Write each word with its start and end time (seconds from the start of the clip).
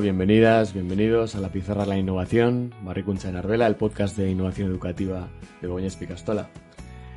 bienvenidas, 0.00 0.72
bienvenidos 0.72 1.34
a 1.34 1.40
la 1.40 1.48
Pizarra 1.48 1.82
de 1.82 1.88
la 1.88 1.98
Innovación, 1.98 2.72
Barricuncha 2.84 3.28
en 3.28 3.34
Arbela, 3.34 3.66
el 3.66 3.74
podcast 3.74 4.16
de 4.16 4.30
innovación 4.30 4.70
educativa 4.70 5.28
de 5.60 5.66
Begoña 5.66 5.88
Picastola. 5.98 6.48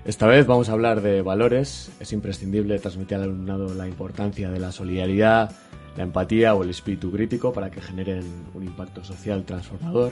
Esta 0.06 0.26
vez 0.26 0.48
vamos 0.48 0.68
a 0.68 0.72
hablar 0.72 1.02
de 1.02 1.22
valores. 1.22 1.92
Es 2.00 2.12
imprescindible 2.14 2.80
transmitir 2.80 3.18
al 3.18 3.24
alumnado 3.26 3.76
la 3.76 3.88
importancia 3.88 4.50
de 4.50 4.60
la 4.60 4.72
solidaridad, 4.72 5.52
la 5.96 6.02
empatía 6.02 6.56
o 6.56 6.64
el 6.64 6.72
espíritu 6.72 7.12
crítico 7.12 7.54
para 7.54 7.70
que 7.70 7.80
generen 7.80 8.24
un 8.56 8.64
impacto 8.64 9.04
social 9.04 9.44
transformador. 9.46 10.12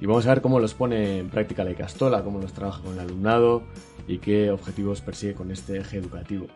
Y 0.00 0.06
vamos 0.06 0.26
a 0.26 0.30
ver 0.30 0.42
cómo 0.42 0.58
los 0.58 0.74
pone 0.74 1.20
en 1.20 1.28
práctica 1.28 1.62
la 1.62 1.70
Icastola, 1.70 2.24
cómo 2.24 2.40
los 2.40 2.52
trabaja 2.52 2.82
con 2.82 2.94
el 2.94 3.00
alumnado 3.00 3.62
y 4.08 4.18
qué 4.18 4.50
objetivos 4.50 5.00
persigue 5.00 5.34
con 5.34 5.52
este 5.52 5.78
eje 5.78 5.98
educativo. 5.98 6.48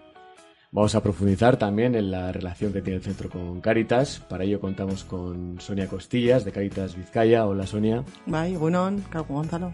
Vamos 0.73 0.95
a 0.95 1.03
profundizar 1.03 1.57
también 1.57 1.95
en 1.95 2.11
la 2.11 2.33
relación 2.33 2.73
que 2.73 2.83
tiene 2.83 2.99
el 2.99 3.03
centro 3.03 3.31
con 3.31 3.61
Caritas. 3.61 4.21
Para 4.29 4.45
ello 4.45 4.61
contamos 4.61 5.05
con 5.05 5.61
Sonia 5.61 5.87
Costillas, 5.89 6.45
de 6.45 6.53
Caritas 6.53 6.97
Vizcaya. 6.97 7.47
Hola, 7.47 7.67
Sonia. 7.67 8.05
Bye, 8.27 8.57
Gunón, 8.57 9.03
Gonzalo. 9.29 9.73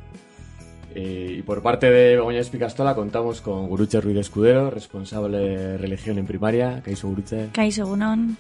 Eh, 0.95 1.37
y 1.39 1.43
por 1.43 1.63
parte 1.63 1.91
de 1.91 2.17
Begoña 2.17 2.41
Espicastola 2.41 2.95
contamos 2.95 3.41
con 3.41 3.67
Guruche 3.69 4.01
Ruiz 4.01 4.19
Escudero, 4.19 4.71
responsable 4.71 5.39
de 5.39 5.79
religión 5.79 6.19
en 6.19 6.27
primaria. 6.27 6.83
Kaiso 6.85 7.09
Guruche. 7.09 7.49
Kaiso 7.53 7.87
Gunón. 7.87 8.37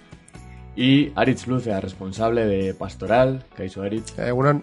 Y 0.76 1.10
Aritz 1.14 1.46
Lucea, 1.46 1.80
responsable 1.80 2.44
de 2.44 2.74
pastoral. 2.74 3.44
Kaiso 3.56 3.82
Aritz. 3.82 4.18
Eh, 4.18 4.30
Gunón. 4.30 4.62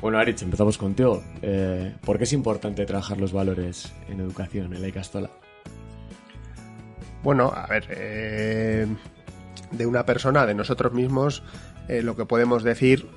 Bueno, 0.00 0.18
Aritz, 0.18 0.42
empezamos 0.42 0.78
contigo. 0.78 1.22
Eh, 1.42 1.94
¿Por 2.04 2.18
qué 2.18 2.24
es 2.24 2.32
importante 2.32 2.86
trabajar 2.86 3.18
los 3.20 3.32
valores 3.32 3.92
en 4.08 4.20
educación 4.20 4.74
en 4.74 4.82
la 4.82 4.88
Icastola? 4.88 5.30
Bueno, 7.26 7.52
a 7.52 7.66
ver, 7.66 7.88
eh, 7.90 8.86
de 9.72 9.86
una 9.86 10.06
persona, 10.06 10.46
de 10.46 10.54
nosotros 10.54 10.92
mismos, 10.92 11.42
eh, 11.88 12.00
lo 12.00 12.14
que 12.14 12.24
podemos 12.24 12.62
decir 12.62 13.08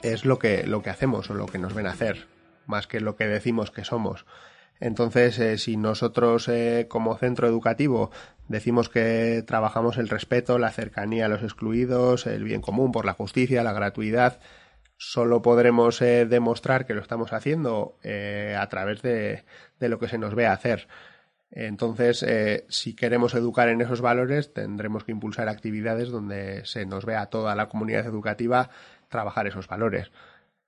es 0.00 0.24
lo 0.24 0.38
que, 0.38 0.66
lo 0.66 0.80
que 0.80 0.88
hacemos 0.88 1.28
o 1.28 1.34
lo 1.34 1.44
que 1.44 1.58
nos 1.58 1.74
ven 1.74 1.86
hacer, 1.86 2.26
más 2.64 2.86
que 2.86 3.00
lo 3.00 3.14
que 3.14 3.26
decimos 3.26 3.70
que 3.70 3.84
somos. 3.84 4.24
Entonces, 4.80 5.38
eh, 5.40 5.58
si 5.58 5.76
nosotros 5.76 6.50
como 6.88 7.18
centro 7.18 7.46
educativo 7.46 8.10
decimos 8.48 8.88
que 8.88 9.44
trabajamos 9.46 9.98
el 9.98 10.08
respeto, 10.08 10.58
la 10.58 10.70
cercanía 10.70 11.26
a 11.26 11.28
los 11.28 11.42
excluidos, 11.42 12.26
el 12.26 12.44
bien 12.44 12.62
común 12.62 12.92
por 12.92 13.04
la 13.04 13.12
justicia, 13.12 13.62
la 13.62 13.74
gratuidad, 13.74 14.40
solo 14.96 15.42
podremos 15.42 15.98
demostrar 15.98 16.86
que 16.86 16.94
lo 16.94 17.02
estamos 17.02 17.34
haciendo 17.34 17.98
a 18.58 18.66
través 18.70 19.02
de, 19.02 19.44
de, 19.80 19.88
lo 19.90 19.98
que 19.98 20.08
se 20.08 20.16
nos 20.16 20.34
ve 20.34 20.46
hacer. 20.46 20.88
Entonces, 21.54 22.22
eh, 22.22 22.64
si 22.70 22.94
queremos 22.94 23.34
educar 23.34 23.68
en 23.68 23.82
esos 23.82 24.00
valores, 24.00 24.54
tendremos 24.54 25.04
que 25.04 25.12
impulsar 25.12 25.50
actividades 25.50 26.08
donde 26.08 26.64
se 26.64 26.86
nos 26.86 27.04
vea 27.04 27.20
a 27.20 27.26
toda 27.26 27.54
la 27.54 27.68
comunidad 27.68 28.06
educativa 28.06 28.70
trabajar 29.08 29.46
esos 29.46 29.68
valores. 29.68 30.10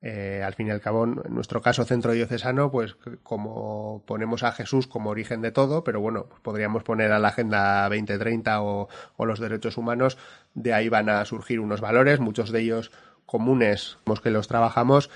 Eh, 0.02 0.42
al 0.44 0.52
fin 0.52 0.66
y 0.66 0.70
al 0.70 0.82
cabo, 0.82 1.04
en 1.04 1.22
nuestro 1.30 1.62
caso 1.62 1.86
centro 1.86 2.12
diocesano, 2.12 2.70
pues 2.70 2.96
como 3.22 4.04
ponemos 4.04 4.42
a 4.42 4.52
Jesús 4.52 4.86
como 4.86 5.08
origen 5.08 5.40
de 5.40 5.52
todo, 5.52 5.82
pero 5.82 6.02
bueno, 6.02 6.26
pues 6.26 6.42
podríamos 6.42 6.82
poner 6.82 7.12
a 7.12 7.18
la 7.18 7.28
Agenda 7.28 7.88
2030 7.88 8.60
o, 8.60 8.88
o 9.16 9.24
los 9.24 9.40
derechos 9.40 9.78
humanos, 9.78 10.18
de 10.52 10.74
ahí 10.74 10.90
van 10.90 11.08
a 11.08 11.24
surgir 11.24 11.60
unos 11.60 11.80
valores, 11.80 12.20
muchos 12.20 12.52
de 12.52 12.60
ellos 12.60 12.92
comunes, 13.24 13.96
que 14.22 14.30
los 14.30 14.48
trabajamos 14.48 15.08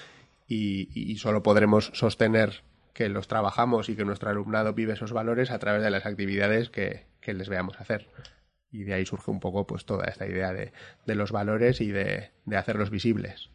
y 0.50 1.14
solo 1.18 1.42
podremos 1.42 1.90
sostener 1.92 2.62
que 2.98 3.08
los 3.08 3.28
trabajamos 3.28 3.88
y 3.88 3.94
que 3.94 4.04
nuestro 4.04 4.28
alumnado 4.28 4.72
vive 4.72 4.94
esos 4.94 5.12
valores 5.12 5.52
a 5.52 5.60
través 5.60 5.84
de 5.84 5.90
las 5.90 6.04
actividades 6.04 6.68
que, 6.68 7.06
les 7.24 7.48
veamos 7.48 7.80
hacer. 7.80 8.08
Y 8.72 8.82
de 8.82 8.94
ahí 8.94 9.06
surge 9.06 9.30
un 9.30 9.38
poco 9.38 9.68
pues 9.68 9.84
toda 9.84 10.06
esta 10.06 10.26
idea 10.26 10.52
de, 10.52 10.72
los 11.14 11.30
valores 11.30 11.80
y 11.80 11.92
de, 11.92 12.32
hacerlos 12.56 12.90
visibles. 12.90 13.50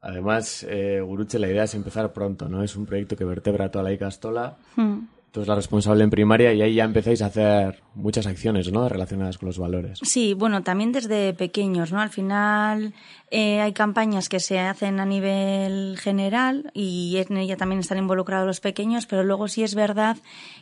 Además, 0.00 0.64
eh, 0.66 1.02
Guruche, 1.02 1.38
la 1.38 1.48
idea 1.48 1.64
es 1.64 1.74
empezar 1.74 2.14
pronto, 2.14 2.48
¿no? 2.48 2.62
Es 2.62 2.74
un 2.74 2.86
proyecto 2.86 3.16
que 3.16 3.26
vertebra 3.26 3.70
toda 3.70 3.84
la 3.84 3.92
Icastola. 3.92 4.56
Hmm. 4.76 5.00
Tú 5.32 5.40
eres 5.40 5.48
la 5.48 5.54
responsable 5.54 6.02
en 6.02 6.10
primaria 6.10 6.52
y 6.52 6.60
ahí 6.60 6.74
ya 6.74 6.84
empezáis 6.84 7.22
a 7.22 7.26
hacer 7.26 7.82
muchas 7.94 8.26
acciones, 8.26 8.72
¿no? 8.72 8.88
Relacionadas 8.88 9.38
con 9.38 9.46
los 9.46 9.58
valores. 9.58 10.00
Sí, 10.02 10.34
bueno, 10.34 10.62
también 10.64 10.90
desde 10.90 11.32
pequeños, 11.34 11.92
¿no? 11.92 12.00
Al 12.00 12.10
final 12.10 12.94
eh, 13.30 13.60
hay 13.60 13.72
campañas 13.72 14.28
que 14.28 14.40
se 14.40 14.58
hacen 14.58 14.98
a 14.98 15.06
nivel 15.06 15.96
general 16.00 16.72
y 16.74 17.16
en 17.28 17.36
ella 17.36 17.56
también 17.56 17.78
están 17.78 17.98
involucrados 17.98 18.44
los 18.44 18.60
pequeños, 18.60 19.06
pero 19.06 19.22
luego 19.22 19.46
sí 19.46 19.62
es 19.62 19.76
verdad 19.76 20.16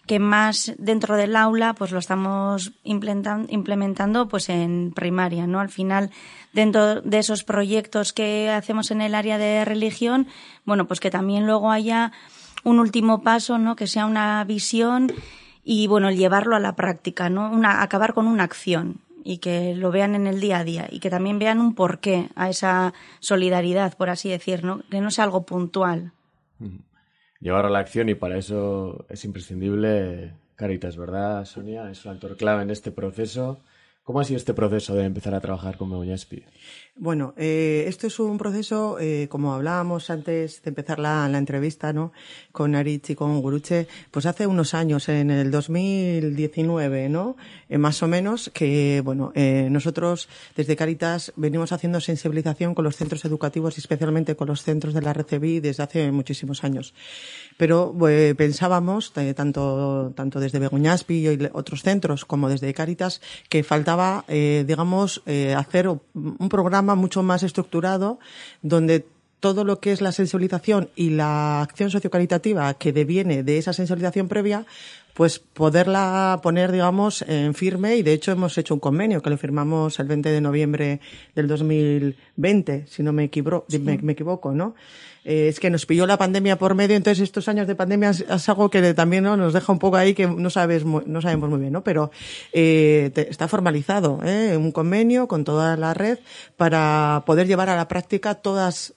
que 0.06 0.18
más 0.18 0.74
dentro 0.76 1.16
del 1.16 1.34
aula, 1.34 1.72
pues 1.72 1.90
lo 1.90 1.98
estamos 1.98 2.72
implementando, 2.84 4.28
pues 4.28 4.50
en 4.50 4.92
primaria, 4.94 5.46
¿no? 5.46 5.60
Al 5.60 5.70
final, 5.70 6.10
dentro 6.52 7.00
de 7.00 7.18
esos 7.18 7.42
proyectos 7.42 8.12
que 8.12 8.50
hacemos 8.50 8.90
en 8.90 9.00
el 9.00 9.14
área 9.14 9.38
de 9.38 9.64
religión, 9.64 10.26
bueno, 10.66 10.86
pues 10.86 11.00
que 11.00 11.10
también 11.10 11.46
luego 11.46 11.70
haya 11.70 12.12
un 12.64 12.78
último 12.78 13.22
paso, 13.22 13.58
¿no? 13.58 13.76
Que 13.76 13.86
sea 13.86 14.06
una 14.06 14.42
visión 14.44 15.12
y, 15.64 15.86
bueno, 15.86 16.10
llevarlo 16.10 16.56
a 16.56 16.60
la 16.60 16.76
práctica, 16.76 17.30
¿no? 17.30 17.50
Una, 17.50 17.82
acabar 17.82 18.14
con 18.14 18.26
una 18.26 18.44
acción 18.44 19.00
y 19.24 19.38
que 19.38 19.74
lo 19.74 19.90
vean 19.90 20.14
en 20.14 20.26
el 20.26 20.40
día 20.40 20.58
a 20.58 20.64
día 20.64 20.88
y 20.90 21.00
que 21.00 21.10
también 21.10 21.38
vean 21.38 21.60
un 21.60 21.74
porqué 21.74 22.28
a 22.34 22.48
esa 22.48 22.94
solidaridad, 23.20 23.96
por 23.96 24.10
así 24.10 24.28
decir, 24.28 24.64
¿no? 24.64 24.80
Que 24.90 25.00
no 25.00 25.10
sea 25.10 25.24
algo 25.24 25.44
puntual. 25.44 26.12
Llevar 27.40 27.66
a 27.66 27.70
la 27.70 27.78
acción 27.78 28.08
y 28.08 28.14
para 28.14 28.38
eso 28.38 29.06
es 29.08 29.24
imprescindible 29.24 30.32
Caritas, 30.58 30.96
¿verdad, 30.96 31.44
Sonia? 31.44 31.88
Es 31.88 32.04
un 32.04 32.10
actor 32.10 32.36
clave 32.36 32.64
en 32.64 32.70
este 32.70 32.90
proceso. 32.90 33.60
¿Cómo 34.08 34.20
ha 34.20 34.24
sido 34.24 34.38
este 34.38 34.54
proceso 34.54 34.94
de 34.94 35.04
empezar 35.04 35.34
a 35.34 35.40
trabajar 35.42 35.76
con 35.76 35.90
Begoña 35.90 36.16
bueno, 37.00 37.32
eh, 37.36 37.84
esto 37.86 38.08
es 38.08 38.18
un 38.18 38.38
proceso, 38.38 38.98
eh, 38.98 39.28
como 39.30 39.54
hablábamos 39.54 40.10
antes 40.10 40.60
de 40.62 40.70
empezar 40.70 40.98
la, 40.98 41.28
la, 41.28 41.38
entrevista, 41.38 41.92
¿no? 41.92 42.10
Con 42.50 42.74
Aritz 42.74 43.10
y 43.10 43.14
con 43.14 43.40
Guruche, 43.40 43.86
pues 44.10 44.26
hace 44.26 44.48
unos 44.48 44.74
años, 44.74 45.08
en 45.08 45.30
el 45.30 45.52
2019, 45.52 47.08
¿no? 47.08 47.36
Eh, 47.68 47.78
más 47.78 48.02
o 48.02 48.08
menos, 48.08 48.50
que, 48.52 49.00
bueno, 49.04 49.30
eh, 49.36 49.68
nosotros 49.70 50.28
desde 50.56 50.74
Caritas 50.74 51.32
venimos 51.36 51.70
haciendo 51.70 52.00
sensibilización 52.00 52.74
con 52.74 52.84
los 52.84 52.96
centros 52.96 53.24
educativos 53.24 53.76
y 53.76 53.80
especialmente 53.80 54.34
con 54.34 54.48
los 54.48 54.64
centros 54.64 54.92
de 54.92 55.02
la 55.02 55.12
RCBI 55.12 55.60
desde 55.60 55.84
hace 55.84 56.10
muchísimos 56.10 56.64
años. 56.64 56.94
Pero 57.58 57.92
eh, 58.08 58.34
pensábamos, 58.38 59.12
eh, 59.16 59.34
tanto, 59.34 60.12
tanto 60.14 60.38
desde 60.38 60.60
Begoñaspi 60.60 61.28
y 61.28 61.48
otros 61.52 61.82
centros 61.82 62.24
como 62.24 62.48
desde 62.48 62.72
Caritas, 62.72 63.20
que 63.48 63.64
faltaba, 63.64 63.97
eh, 64.28 64.64
digamos, 64.66 65.22
hacer 65.56 65.88
un 65.88 66.48
programa 66.48 66.94
mucho 66.94 67.22
más 67.22 67.42
estructurado 67.42 68.18
donde 68.62 69.06
todo 69.40 69.64
lo 69.64 69.80
que 69.80 69.92
es 69.92 70.00
la 70.00 70.12
sensibilización 70.12 70.90
y 70.96 71.10
la 71.10 71.62
acción 71.62 71.90
sociocaritativa 71.90 72.74
que 72.74 72.92
deviene 72.92 73.42
de 73.42 73.58
esa 73.58 73.72
sensibilización 73.72 74.28
previa 74.28 74.66
pues 75.14 75.40
poderla 75.40 76.38
poner, 76.44 76.70
digamos, 76.70 77.22
en 77.22 77.52
firme 77.52 77.96
y 77.96 78.04
de 78.04 78.12
hecho 78.12 78.30
hemos 78.30 78.56
hecho 78.56 78.74
un 78.74 78.78
convenio 78.78 79.20
que 79.20 79.30
lo 79.30 79.36
firmamos 79.36 79.98
el 79.98 80.06
20 80.06 80.30
de 80.30 80.40
noviembre 80.40 81.00
del 81.34 81.48
2020, 81.48 82.86
si 82.86 83.02
no 83.02 83.12
me, 83.12 83.24
equivoco, 83.24 83.66
me 83.80 84.12
equivoco, 84.12 84.52
¿no? 84.52 84.76
Eh, 85.28 85.48
es 85.48 85.60
que 85.60 85.68
nos 85.68 85.84
pilló 85.84 86.06
la 86.06 86.16
pandemia 86.16 86.56
por 86.56 86.74
medio, 86.74 86.96
entonces 86.96 87.22
estos 87.22 87.48
años 87.48 87.66
de 87.66 87.74
pandemia 87.74 88.08
es, 88.08 88.48
algo 88.48 88.70
que 88.70 88.94
también 88.94 89.24
¿no? 89.24 89.36
nos 89.36 89.52
deja 89.52 89.70
un 89.70 89.78
poco 89.78 89.98
ahí 89.98 90.14
que 90.14 90.26
no 90.26 90.48
sabes 90.48 90.86
no 90.86 91.20
sabemos 91.20 91.50
muy 91.50 91.60
bien, 91.60 91.74
¿no? 91.74 91.84
Pero 91.84 92.10
eh, 92.54 93.12
está 93.28 93.46
formalizado 93.46 94.20
¿eh? 94.24 94.56
un 94.56 94.72
convenio 94.72 95.28
con 95.28 95.44
toda 95.44 95.76
la 95.76 95.92
red 95.92 96.18
para 96.56 97.24
poder 97.26 97.46
llevar 97.46 97.68
a 97.68 97.76
la 97.76 97.88
práctica 97.88 98.36
todas 98.36 98.94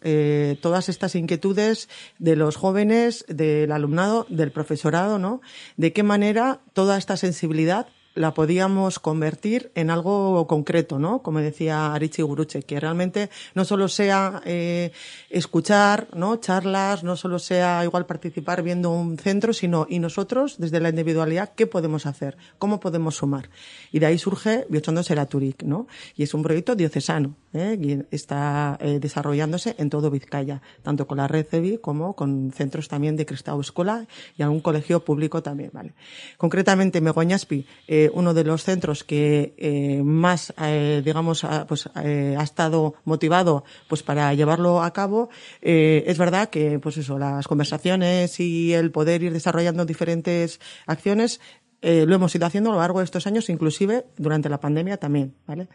todas 0.61 0.87
estas 0.87 1.15
inquietudes 1.15 1.89
de 2.17 2.37
los 2.37 2.55
jóvenes, 2.55 3.25
del 3.27 3.73
alumnado, 3.73 4.25
del 4.29 4.53
profesorado, 4.53 5.19
¿no? 5.19 5.41
De 5.75 5.91
qué 5.91 6.03
manera 6.03 6.61
toda 6.71 6.97
esta 6.97 7.17
sensibilidad 7.17 7.87
la 8.13 8.33
podíamos 8.33 8.99
convertir 8.99 9.71
en 9.75 9.89
algo 9.89 10.45
concreto, 10.47 10.99
¿no? 10.99 11.21
Como 11.21 11.39
decía 11.39 11.93
Arichi 11.93 12.21
Guruche, 12.21 12.63
que 12.63 12.79
realmente 12.79 13.29
no 13.55 13.63
solo 13.63 13.87
sea 13.87 14.41
eh, 14.45 14.91
escuchar, 15.29 16.07
¿no? 16.13 16.35
Charlas, 16.37 17.03
no 17.03 17.15
solo 17.15 17.39
sea 17.39 17.83
igual 17.83 18.05
participar 18.05 18.63
viendo 18.63 18.91
un 18.91 19.17
centro, 19.17 19.53
sino 19.53 19.87
y 19.89 19.99
nosotros, 19.99 20.57
desde 20.57 20.79
la 20.79 20.89
individualidad, 20.89 21.53
¿qué 21.55 21.67
podemos 21.67 22.05
hacer? 22.05 22.37
¿Cómo 22.57 22.79
podemos 22.79 23.15
sumar? 23.15 23.49
Y 23.91 23.99
de 23.99 24.07
ahí 24.07 24.17
surge 24.17 24.65
Biochondo 24.69 25.03
Seraturic, 25.03 25.63
¿no? 25.63 25.87
Y 26.15 26.23
es 26.23 26.33
un 26.33 26.43
proyecto 26.43 26.75
diocesano, 26.75 27.35
¿eh? 27.53 27.77
y 27.79 28.15
está 28.15 28.77
eh, 28.81 28.99
desarrollándose 28.99 29.75
en 29.77 29.89
todo 29.89 30.11
Vizcaya, 30.11 30.61
tanto 30.83 31.07
con 31.07 31.17
la 31.17 31.27
red 31.27 31.45
CEBI 31.45 31.77
como 31.77 32.15
con 32.15 32.51
centros 32.51 32.87
también 32.87 33.15
de 33.15 33.25
Cristau 33.25 33.61
Escola 33.61 34.05
y 34.37 34.43
algún 34.43 34.61
colegio 34.61 35.03
público 35.03 35.41
también, 35.41 35.71
¿vale? 35.73 35.93
Concretamente, 36.37 37.01
Megoñaspi, 37.01 37.65
eh, 37.87 38.00
uno 38.13 38.33
de 38.33 38.43
los 38.43 38.63
centros 38.63 39.03
que 39.03 39.53
eh, 39.57 40.01
más, 40.03 40.53
eh, 40.61 41.01
digamos, 41.03 41.43
ha, 41.43 41.67
pues, 41.67 41.89
eh, 42.03 42.35
ha 42.37 42.43
estado 42.43 42.95
motivado 43.05 43.63
pues 43.87 44.01
para 44.01 44.33
llevarlo 44.33 44.81
a 44.81 44.91
cabo. 44.93 45.29
es 45.61 46.17
verdad 46.17 46.49
que, 46.49 46.79
pues 46.79 46.97
eso, 46.97 47.19
las 47.19 47.47
conversaciones 47.47 48.39
y 48.39 48.73
el 48.73 48.91
poder 48.91 49.23
ir 49.23 49.33
desarrollando 49.33 49.85
diferentes 49.85 50.59
acciones 50.87 51.39
lo 51.81 52.15
hemos 52.15 52.35
ido 52.35 52.45
haciendo 52.45 52.69
a 52.69 52.73
lo 52.73 52.79
largo 52.79 52.99
de 52.99 53.05
estos 53.05 53.25
años, 53.25 53.49
inclusive 53.49 54.05
durante 54.17 54.49
la 54.49 54.59
pandemia 54.59 54.97
también, 54.97 55.33
¿vale? 55.47 55.67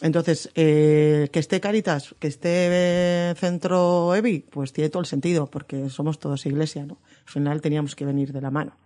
Entonces, 0.00 0.50
que 0.54 1.30
esté 1.34 1.60
Caritas, 1.60 2.14
que 2.18 2.28
esté 2.28 3.34
Centro 3.36 4.14
EVI, 4.14 4.40
pues 4.50 4.72
tiene 4.72 4.88
todo 4.88 5.00
el 5.00 5.06
sentido, 5.06 5.50
porque 5.50 5.90
somos 5.90 6.18
todos 6.18 6.46
iglesia, 6.46 6.86
¿no? 6.86 6.98
Al 7.26 7.32
final 7.32 7.60
teníamos 7.60 7.94
que 7.94 8.06
venir 8.06 8.32
de 8.32 8.40
la 8.40 8.50
mano. 8.50 8.76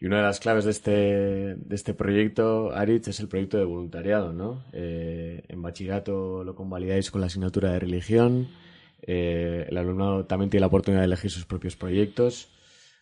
Y 0.00 0.06
una 0.06 0.16
de 0.16 0.22
las 0.22 0.40
claves 0.40 0.64
de 0.64 0.70
este, 0.70 0.90
de 0.90 1.76
este 1.76 1.92
proyecto, 1.92 2.72
Aritz, 2.74 3.08
es 3.08 3.20
el 3.20 3.28
proyecto 3.28 3.58
de 3.58 3.64
voluntariado, 3.64 4.32
¿no? 4.32 4.64
Eh, 4.72 5.44
en 5.46 5.60
bachillerato 5.60 6.42
lo 6.42 6.54
convalidáis 6.54 7.10
con 7.10 7.20
la 7.20 7.26
asignatura 7.26 7.72
de 7.72 7.80
religión. 7.80 8.48
Eh, 9.02 9.66
el 9.68 9.76
alumnado 9.76 10.24
también 10.24 10.48
tiene 10.48 10.62
la 10.62 10.68
oportunidad 10.68 11.02
de 11.02 11.06
elegir 11.06 11.30
sus 11.30 11.44
propios 11.44 11.76
proyectos. 11.76 12.48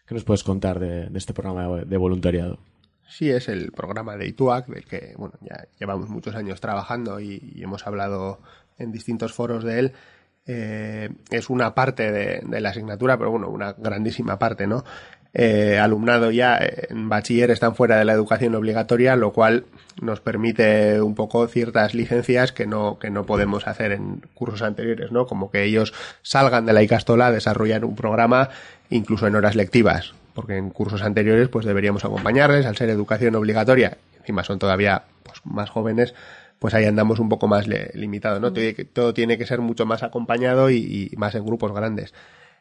¿Qué 0.06 0.14
nos 0.14 0.24
puedes 0.24 0.42
contar 0.42 0.80
de, 0.80 1.08
este 1.14 1.32
programa 1.32 1.84
de 1.84 1.96
voluntariado? 1.96 2.58
Sí, 3.06 3.30
es 3.30 3.48
el 3.48 3.70
programa 3.70 4.16
de 4.16 4.26
ITUAC, 4.26 4.66
del 4.66 4.84
que 4.84 5.14
bueno, 5.16 5.34
ya 5.40 5.68
llevamos 5.78 6.08
muchos 6.08 6.34
años 6.34 6.60
trabajando 6.60 7.20
y, 7.20 7.60
hemos 7.62 7.86
hablado 7.86 8.40
en 8.76 8.90
distintos 8.90 9.32
foros 9.32 9.62
de 9.62 9.78
él. 9.78 9.92
Eh, 10.46 11.10
es 11.30 11.48
una 11.48 11.74
parte 11.74 12.10
de, 12.10 12.40
de, 12.44 12.60
la 12.60 12.70
asignatura, 12.70 13.16
pero 13.18 13.30
bueno, 13.30 13.50
una 13.50 13.74
grandísima 13.74 14.38
parte, 14.38 14.66
¿no? 14.66 14.82
Eh, 15.34 15.78
alumnado 15.78 16.30
ya 16.30 16.58
en 16.60 17.08
bachiller 17.08 17.50
están 17.50 17.74
fuera 17.74 17.96
de 17.96 18.04
la 18.04 18.14
educación 18.14 18.54
obligatoria, 18.54 19.14
lo 19.14 19.32
cual 19.32 19.66
nos 20.00 20.20
permite 20.20 21.02
un 21.02 21.14
poco 21.14 21.46
ciertas 21.48 21.94
licencias 21.94 22.52
que 22.52 22.66
no, 22.66 22.98
que 22.98 23.10
no 23.10 23.24
podemos 23.24 23.66
hacer 23.66 23.92
en 23.92 24.22
cursos 24.34 24.62
anteriores, 24.62 25.12
¿no? 25.12 25.26
Como 25.26 25.50
que 25.50 25.64
ellos 25.64 25.92
salgan 26.22 26.66
de 26.66 26.72
la 26.72 26.82
ICASTOLA, 26.82 27.30
desarrollar 27.30 27.84
un 27.84 27.94
programa 27.94 28.48
incluso 28.90 29.26
en 29.26 29.36
horas 29.36 29.54
lectivas, 29.54 30.14
porque 30.32 30.56
en 30.56 30.70
cursos 30.70 31.02
anteriores 31.02 31.48
pues 31.48 31.66
deberíamos 31.66 32.04
acompañarles 32.04 32.64
al 32.64 32.76
ser 32.76 32.88
educación 32.88 33.34
obligatoria, 33.34 33.98
encima 34.18 34.44
son 34.44 34.58
todavía 34.58 35.02
pues, 35.24 35.40
más 35.44 35.68
jóvenes, 35.68 36.14
pues 36.58 36.72
ahí 36.72 36.86
andamos 36.86 37.18
un 37.18 37.28
poco 37.28 37.48
más 37.48 37.66
limitados, 37.68 38.40
¿no? 38.40 38.52
Todo, 38.92 39.14
tiene 39.14 39.36
que 39.36 39.46
ser 39.46 39.60
mucho 39.60 39.84
más 39.84 40.02
acompañado 40.02 40.70
y 40.70 41.12
más 41.16 41.34
en 41.34 41.44
grupos 41.44 41.72
grandes 41.72 42.14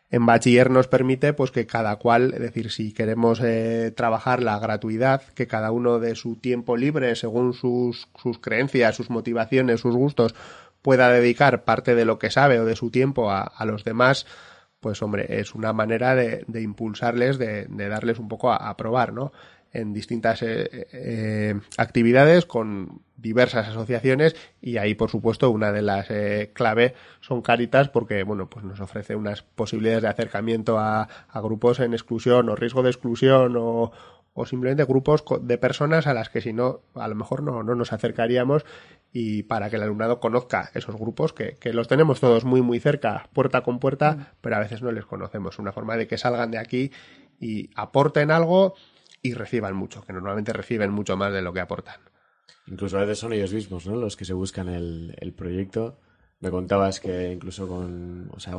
en 0.09 0.25
bachiller 0.25 0.69
nos 0.69 0.87
permite 0.87 1.33
pues 1.33 1.51
que 1.51 1.67
cada 1.67 1.97
cual, 1.97 2.33
es 2.33 2.39
decir, 2.39 2.71
si 2.71 2.93
queremos 2.93 3.41
eh, 3.43 3.91
trabajar 3.95 4.41
la 4.41 4.57
gratuidad, 4.59 5.21
que 5.35 5.47
cada 5.47 5.71
uno 5.71 5.99
de 5.99 6.15
su 6.15 6.37
tiempo 6.37 6.77
libre, 6.77 7.15
según 7.15 7.53
sus, 7.53 8.07
sus 8.21 8.39
creencias, 8.39 8.95
sus 8.95 9.09
motivaciones, 9.09 9.81
sus 9.81 9.95
gustos, 9.95 10.33
pueda 10.81 11.11
dedicar 11.11 11.65
parte 11.65 11.95
de 11.95 12.05
lo 12.05 12.19
que 12.19 12.29
sabe 12.31 12.59
o 12.59 12.65
de 12.65 12.77
su 12.77 12.89
tiempo 12.89 13.29
a, 13.29 13.41
a 13.41 13.65
los 13.65 13.83
demás, 13.83 14.25
pues 14.79 15.01
hombre, 15.01 15.39
es 15.39 15.55
una 15.55 15.73
manera 15.73 16.15
de, 16.15 16.45
de 16.47 16.61
impulsarles, 16.61 17.37
de, 17.37 17.65
de, 17.65 17.89
darles 17.89 18.19
un 18.19 18.29
poco 18.29 18.51
a, 18.51 18.55
a 18.55 18.77
probar, 18.77 19.11
¿no? 19.11 19.33
En 19.73 19.93
distintas 19.93 20.41
eh, 20.41 20.87
eh, 20.91 21.59
actividades 21.77 22.45
con 22.45 23.01
diversas 23.15 23.67
asociaciones 23.67 24.35
y 24.61 24.77
ahí 24.77 24.93
por 24.93 25.09
supuesto 25.09 25.49
una 25.49 25.71
de 25.71 25.81
las 25.81 26.09
eh, 26.11 26.51
clave 26.53 26.93
son 27.19 27.41
Caritas 27.41 27.89
porque 27.89 28.23
bueno 28.23 28.49
pues 28.49 28.63
nos 28.63 28.79
ofrece 28.79 29.15
unas 29.15 29.41
posibilidades 29.41 30.03
de 30.03 30.09
acercamiento 30.09 30.77
a, 30.77 31.07
a 31.27 31.41
grupos 31.41 31.79
en 31.79 31.93
exclusión 31.93 32.49
o 32.49 32.55
riesgo 32.55 32.83
de 32.83 32.91
exclusión 32.91 33.55
o, 33.57 33.91
o 34.39 34.45
simplemente 34.45 34.85
grupos 34.85 35.23
de 35.41 35.57
personas 35.57 36.05
a 36.05 36.13
las 36.13 36.29
que 36.29 36.41
si 36.41 36.53
no 36.53 36.81
a 36.93 37.07
lo 37.07 37.15
mejor 37.15 37.41
no, 37.41 37.63
no 37.63 37.73
nos 37.73 37.91
acercaríamos 37.91 38.65
y 39.11 39.43
para 39.43 39.71
que 39.71 39.77
el 39.77 39.81
alumnado 39.81 40.19
conozca 40.19 40.69
esos 40.75 40.95
grupos 40.95 41.33
que, 41.33 41.55
que, 41.55 41.73
los 41.73 41.87
tenemos 41.87 42.19
todos 42.19 42.45
muy 42.45 42.61
muy 42.61 42.79
cerca, 42.79 43.29
puerta 43.33 43.61
con 43.61 43.79
puerta, 43.79 44.11
mm. 44.11 44.25
pero 44.41 44.57
a 44.57 44.59
veces 44.59 44.83
no 44.83 44.91
les 44.91 45.05
conocemos. 45.05 45.57
Una 45.57 45.71
forma 45.71 45.97
de 45.97 46.07
que 46.07 46.19
salgan 46.19 46.51
de 46.51 46.59
aquí 46.59 46.91
y 47.39 47.71
aporten 47.75 48.29
algo 48.29 48.75
y 49.21 49.33
reciban 49.33 49.75
mucho, 49.75 50.03
que 50.03 50.13
normalmente 50.13 50.53
reciben 50.53 50.91
mucho 50.91 51.17
más 51.17 51.33
de 51.33 51.41
lo 51.41 51.53
que 51.53 51.59
aportan. 51.59 51.99
Incluso 52.67 52.97
a 52.97 53.01
veces 53.01 53.19
son 53.19 53.33
ellos 53.33 53.53
mismos, 53.53 53.87
¿no? 53.87 53.95
Los 53.95 54.15
que 54.15 54.25
se 54.25 54.33
buscan 54.33 54.69
el, 54.69 55.15
el 55.19 55.33
proyecto. 55.33 55.99
Me 56.39 56.51
contabas 56.51 56.99
que 56.99 57.31
incluso 57.31 57.67
con, 57.67 58.29
o 58.31 58.39
sea, 58.39 58.53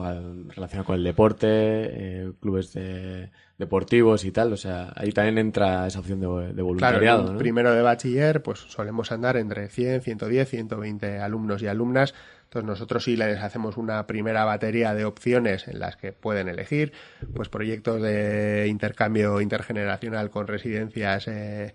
relacionado 0.48 0.84
con 0.84 0.96
el 0.96 1.04
deporte, 1.04 1.46
eh, 1.48 2.32
clubes 2.40 2.72
de, 2.72 3.30
deportivos 3.56 4.25
y 4.25 4.32
tal, 4.32 4.52
o 4.52 4.56
sea, 4.56 4.92
ahí 4.96 5.12
también 5.12 5.38
entra 5.38 5.86
esa 5.86 6.00
opción 6.00 6.20
de, 6.20 6.54
de 6.54 6.62
voluntariado. 6.62 7.25
Claro, 7.25 7.38
primero 7.38 7.72
de 7.72 7.82
bachiller, 7.82 8.42
pues 8.42 8.58
solemos 8.60 9.12
andar 9.12 9.36
entre 9.36 9.69
100, 9.69 10.02
110, 10.02 10.48
120 10.48 11.19
alumnos 11.19 11.62
y 11.62 11.69
alumnas. 11.69 12.14
Entonces 12.44 12.66
nosotros 12.66 13.04
sí 13.04 13.16
les 13.16 13.38
hacemos 13.42 13.76
una 13.76 14.06
primera 14.06 14.44
batería 14.44 14.94
de 14.94 15.04
opciones 15.04 15.69
en 15.69 15.80
las 15.80 15.96
que 15.96 16.12
pueden 16.12 16.48
elegir, 16.48 16.92
pues 17.34 17.48
proyectos 17.48 18.00
de 18.00 18.66
intercambio 18.69 19.40
intergeneracional 19.40 20.30
con 20.30 20.46
residencias 20.46 21.28
eh, 21.28 21.75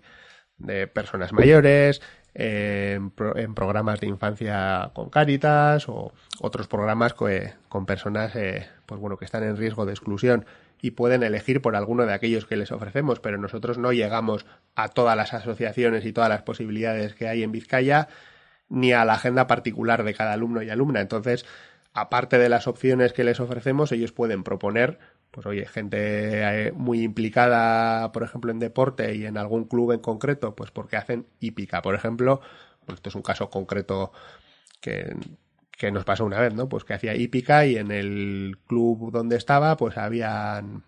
de 0.58 0.88
personas 0.88 1.32
mayores, 1.32 2.02
en, 2.34 3.10
programas 3.10 4.00
de 4.00 4.08
infancia 4.08 4.90
con 4.92 5.08
Cáritas 5.08 5.88
o 5.88 6.12
otros 6.40 6.66
programas 6.66 7.14
con 7.14 7.86
personas 7.86 8.34
eh, 8.34 8.66
pues 8.86 9.00
bueno 9.00 9.16
que 9.16 9.24
están 9.24 9.44
en 9.44 9.56
riesgo 9.56 9.86
de 9.86 9.92
exclusión 9.92 10.44
y 10.82 10.90
pueden 10.90 11.22
elegir 11.22 11.62
por 11.62 11.76
alguno 11.76 12.04
de 12.04 12.12
aquellos 12.12 12.44
que 12.44 12.56
les 12.56 12.70
ofrecemos, 12.70 13.18
pero 13.18 13.38
nosotros 13.38 13.78
no 13.78 13.92
llegamos 13.92 14.44
a 14.74 14.88
todas 14.88 15.16
las 15.16 15.32
asociaciones 15.32 16.04
y 16.04 16.12
todas 16.12 16.28
las 16.28 16.42
posibilidades 16.42 17.14
que 17.14 17.26
hay 17.26 17.42
en 17.42 17.52
Vizcaya 17.52 18.08
ni 18.68 18.92
a 18.92 19.04
la 19.04 19.14
agenda 19.14 19.46
particular 19.46 20.04
de 20.04 20.12
cada 20.12 20.32
alumno 20.32 20.62
y 20.62 20.68
alumna. 20.68 21.00
Entonces, 21.00 21.46
aparte 21.94 22.38
de 22.38 22.50
las 22.50 22.66
opciones 22.66 23.14
que 23.14 23.24
les 23.24 23.40
ofrecemos, 23.40 23.92
ellos 23.92 24.12
pueden 24.12 24.42
proponer 24.44 24.98
pues 25.34 25.46
oye, 25.46 25.66
gente 25.66 26.68
eh, 26.68 26.72
muy 26.72 27.02
implicada, 27.02 28.12
por 28.12 28.22
ejemplo, 28.22 28.52
en 28.52 28.60
deporte 28.60 29.16
y 29.16 29.26
en 29.26 29.36
algún 29.36 29.64
club 29.64 29.90
en 29.90 29.98
concreto, 29.98 30.54
pues 30.54 30.70
porque 30.70 30.96
hacen 30.96 31.26
hípica, 31.40 31.82
por 31.82 31.96
ejemplo, 31.96 32.40
pues 32.86 32.98
esto 32.98 33.08
es 33.08 33.16
un 33.16 33.22
caso 33.22 33.50
concreto 33.50 34.12
que, 34.80 35.16
que 35.76 35.90
nos 35.90 36.04
pasó 36.04 36.24
una 36.24 36.38
vez, 36.38 36.54
¿no? 36.54 36.68
Pues 36.68 36.84
que 36.84 36.94
hacía 36.94 37.16
hípica 37.16 37.66
y 37.66 37.76
en 37.76 37.90
el 37.90 38.58
club 38.68 39.10
donde 39.10 39.36
estaba, 39.36 39.76
pues 39.76 39.98
habían 39.98 40.84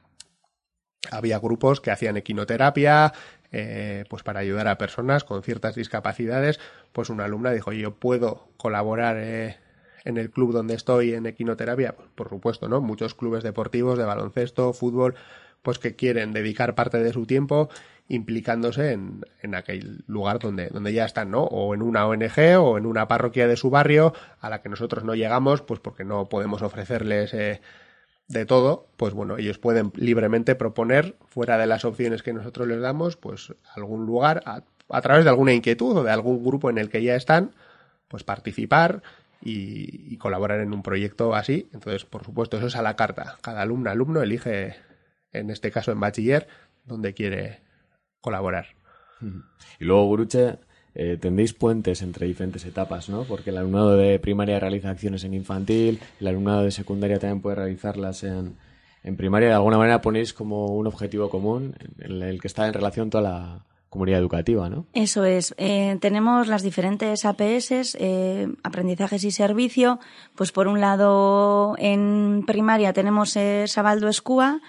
había 1.11 1.41
grupos 1.41 1.81
que 1.81 1.91
hacían 1.91 2.17
equinoterapia, 2.17 3.12
eh, 3.50 4.05
pues 4.09 4.23
para 4.23 4.41
ayudar 4.41 4.69
a 4.69 4.79
personas 4.79 5.25
con 5.25 5.43
ciertas 5.43 5.75
discapacidades, 5.75 6.61
pues 6.93 7.11
una 7.11 7.25
alumna 7.25 7.50
dijo, 7.50 7.73
yo 7.73 7.97
puedo 7.97 8.49
colaborar 8.59 9.17
eh, 9.19 9.57
en 10.06 10.16
el 10.16 10.30
club 10.30 10.52
donde 10.52 10.75
estoy 10.75 11.12
en 11.12 11.26
equinoterapia, 11.26 11.94
pues, 11.96 12.08
por 12.14 12.28
supuesto, 12.30 12.68
¿no? 12.68 12.80
Muchos 12.80 13.14
clubes 13.14 13.42
deportivos 13.42 13.98
de 13.98 14.04
baloncesto, 14.04 14.72
fútbol, 14.72 15.16
pues 15.62 15.80
que 15.80 15.96
quieren 15.96 16.32
dedicar 16.32 16.76
parte 16.76 16.98
de 16.98 17.12
su 17.12 17.26
tiempo 17.26 17.68
implicándose 18.08 18.92
en, 18.92 19.25
en 19.42 19.56
aquel 19.56 20.04
lugar 20.06 20.38
donde, 20.38 20.68
donde 20.68 20.92
ya 20.92 21.04
están, 21.04 21.32
¿no? 21.32 21.42
O 21.42 21.75
en 21.75 21.82
una 21.82 22.06
ONG 22.06 22.56
o 22.60 22.78
en 22.78 22.86
una 22.86 23.08
parroquia 23.08 23.48
de 23.48 23.56
su 23.56 23.68
barrio 23.68 24.14
a 24.40 24.48
la 24.48 24.62
que 24.62 24.68
nosotros 24.68 25.02
no 25.02 25.16
llegamos, 25.16 25.62
pues 25.62 25.80
porque 25.80 26.04
no 26.04 26.28
podemos 26.28 26.62
ofrecerles 26.62 27.34
eh, 27.34 27.60
de 28.28 28.46
todo, 28.46 28.86
pues 28.96 29.12
bueno, 29.12 29.38
ellos 29.38 29.58
pueden 29.58 29.90
libremente 29.96 30.54
proponer, 30.54 31.16
fuera 31.26 31.58
de 31.58 31.66
las 31.66 31.84
opciones 31.84 32.22
que 32.22 32.32
nosotros 32.32 32.68
les 32.68 32.80
damos, 32.80 33.16
pues 33.16 33.52
algún 33.75 34.06
lugar, 34.06 34.44
a, 34.46 34.62
a 34.88 35.00
través 35.00 35.25
de 35.25 35.30
alguna 35.30 35.52
inquietud 35.52 35.96
o 35.96 36.04
de 36.04 36.12
algún 36.12 36.44
grupo 36.44 36.70
en 36.70 36.78
el 36.78 36.90
que 36.90 37.02
ya 37.02 37.16
están, 37.16 37.50
pues 38.06 38.22
participar 38.22 39.02
y, 39.47 40.12
y, 40.12 40.17
colaborar 40.17 40.61
en 40.61 40.73
un 40.73 40.83
proyecto 40.83 41.35
así. 41.35 41.69
Entonces, 41.73 42.05
por 42.05 42.25
supuesto, 42.25 42.57
eso 42.57 42.67
es 42.67 42.76
a 42.76 42.83
la 42.83 42.97
carta. 42.97 43.38
Cada 43.43 43.62
alumno, 43.62 43.91
alumno 43.91 44.23
elige, 44.23 44.75
en 45.33 45.50
este 45.50 45.71
caso 45.71 45.93
en 45.93 46.00
bachiller, 46.00 46.49
donde 46.85 47.15
quiere 47.15 47.61
colaborar. 48.21 48.67
Y 49.81 49.85
luego, 49.85 50.07
Guruche, 50.07 50.59
eh, 50.95 51.17
tendéis 51.21 51.53
puentes 51.53 52.03
entre 52.03 52.26
diferentes 52.26 52.65
etapas, 52.65 53.09
¿no? 53.09 53.25
Porque 53.25 53.50
el 53.50 53.59
alumnado 53.59 53.97
de 53.97 54.19
primaria 54.19 54.59
realiza 54.59 54.91
acciones 54.91 55.25
en 55.25 55.35
infantil, 55.35 56.00
el 56.21 56.26
alumnado 56.26 56.62
de 56.62 56.71
secundaria 56.71 57.19
también 57.19 57.41
puede 57.41 57.57
realizarlas 57.57 58.25
en, 58.25 58.57
en 59.03 59.17
primaria. 59.17 59.49
De 59.49 59.55
alguna 59.55 59.79
manera 59.79 60.00
ponéis 60.00 60.33
como 60.33 60.67
un 60.67 60.87
objetivo 60.87 61.31
común 61.31 61.75
en 61.99 62.23
el 62.23 62.41
que 62.41 62.49
está 62.49 62.67
en 62.67 62.75
relación 62.75 63.11
toda 63.11 63.23
la 63.23 63.67
comunidad 63.90 64.21
educativa, 64.21 64.69
¿no? 64.69 64.87
Eso 64.93 65.25
es. 65.25 65.55
Eh, 65.59 65.97
tenemos 66.00 66.49
las 66.49 66.62
diferentes 66.62 67.25
APS, 67.25 67.97
eh, 67.99 68.49
aprendizajes 68.62 69.25
y 69.25 69.31
servicio. 69.31 70.00
Pues 70.35 70.52
por 70.52 70.69
un 70.69 70.81
lado, 70.81 71.76
en 71.78 72.45
primaria 72.47 72.93
tenemos 72.93 73.37
eh, 73.37 73.64
Sabaldo 73.66 74.09
Escúa, 74.09 74.61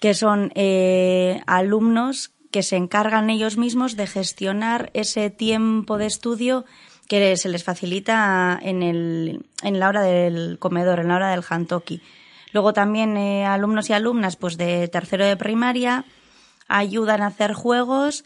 que 0.00 0.14
son 0.14 0.52
eh, 0.54 1.40
alumnos 1.46 2.30
que 2.50 2.62
se 2.62 2.76
encargan 2.76 3.30
ellos 3.30 3.56
mismos 3.56 3.96
de 3.96 4.06
gestionar 4.06 4.90
ese 4.92 5.30
tiempo 5.30 5.96
de 5.96 6.06
estudio 6.06 6.66
que 7.08 7.36
se 7.36 7.48
les 7.48 7.64
facilita 7.64 8.58
en, 8.62 8.82
el, 8.82 9.46
en 9.62 9.78
la 9.78 9.88
hora 9.88 10.02
del 10.02 10.58
comedor, 10.58 11.00
en 11.00 11.08
la 11.08 11.16
hora 11.16 11.30
del 11.30 11.42
hantoki. 11.48 12.02
Luego 12.52 12.74
también 12.74 13.16
alumnos 13.16 13.88
y 13.88 13.94
alumnas 13.94 14.36
pues 14.36 14.58
de 14.58 14.86
tercero 14.88 15.24
de 15.24 15.38
primaria 15.38 16.04
ayudan 16.68 17.22
a 17.22 17.28
hacer 17.28 17.54
juegos 17.54 18.24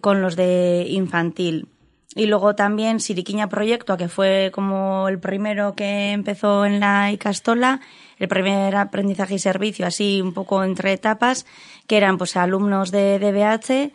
con 0.00 0.22
los 0.22 0.36
de 0.36 0.86
infantil. 0.88 1.68
Y 2.14 2.26
luego 2.26 2.54
también 2.54 3.00
Siriquiña 3.00 3.48
Proyecto, 3.48 3.96
que 3.96 4.08
fue 4.08 4.50
como 4.52 5.08
el 5.08 5.18
primero 5.18 5.74
que 5.74 6.12
empezó 6.12 6.66
en 6.66 6.78
la 6.78 7.10
Icastola, 7.10 7.80
el 8.18 8.28
primer 8.28 8.76
aprendizaje 8.76 9.34
y 9.34 9.38
servicio, 9.38 9.86
así 9.86 10.20
un 10.20 10.34
poco 10.34 10.62
entre 10.62 10.92
etapas, 10.92 11.46
que 11.86 11.96
eran 11.96 12.18
pues 12.18 12.36
alumnos 12.36 12.90
de 12.90 13.18
DBH 13.18 13.92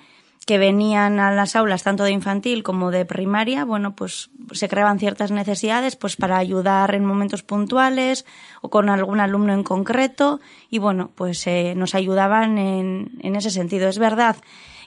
que 0.47 0.57
venían 0.57 1.19
a 1.19 1.33
las 1.33 1.57
aulas 1.57 1.83
tanto 1.83 2.05
de 2.05 2.11
infantil 2.11 2.63
como 2.63 2.89
de 2.89 3.03
primaria, 3.03 3.65
bueno, 3.65 3.95
pues 3.95 4.29
se 4.53 4.69
creaban 4.69 4.97
ciertas 4.97 5.29
necesidades 5.29 5.97
pues 5.97 6.15
para 6.15 6.37
ayudar 6.37 6.95
en 6.95 7.03
momentos 7.03 7.43
puntuales 7.43 8.25
o 8.61 8.69
con 8.69 8.89
algún 8.89 9.19
alumno 9.19 9.53
en 9.53 9.63
concreto 9.63 10.39
y 10.69 10.79
bueno, 10.79 11.11
pues 11.13 11.45
eh, 11.47 11.73
nos 11.75 11.95
ayudaban 11.95 12.57
en, 12.57 13.19
en 13.21 13.35
ese 13.35 13.51
sentido. 13.51 13.89
Es 13.89 13.99
verdad 13.99 14.37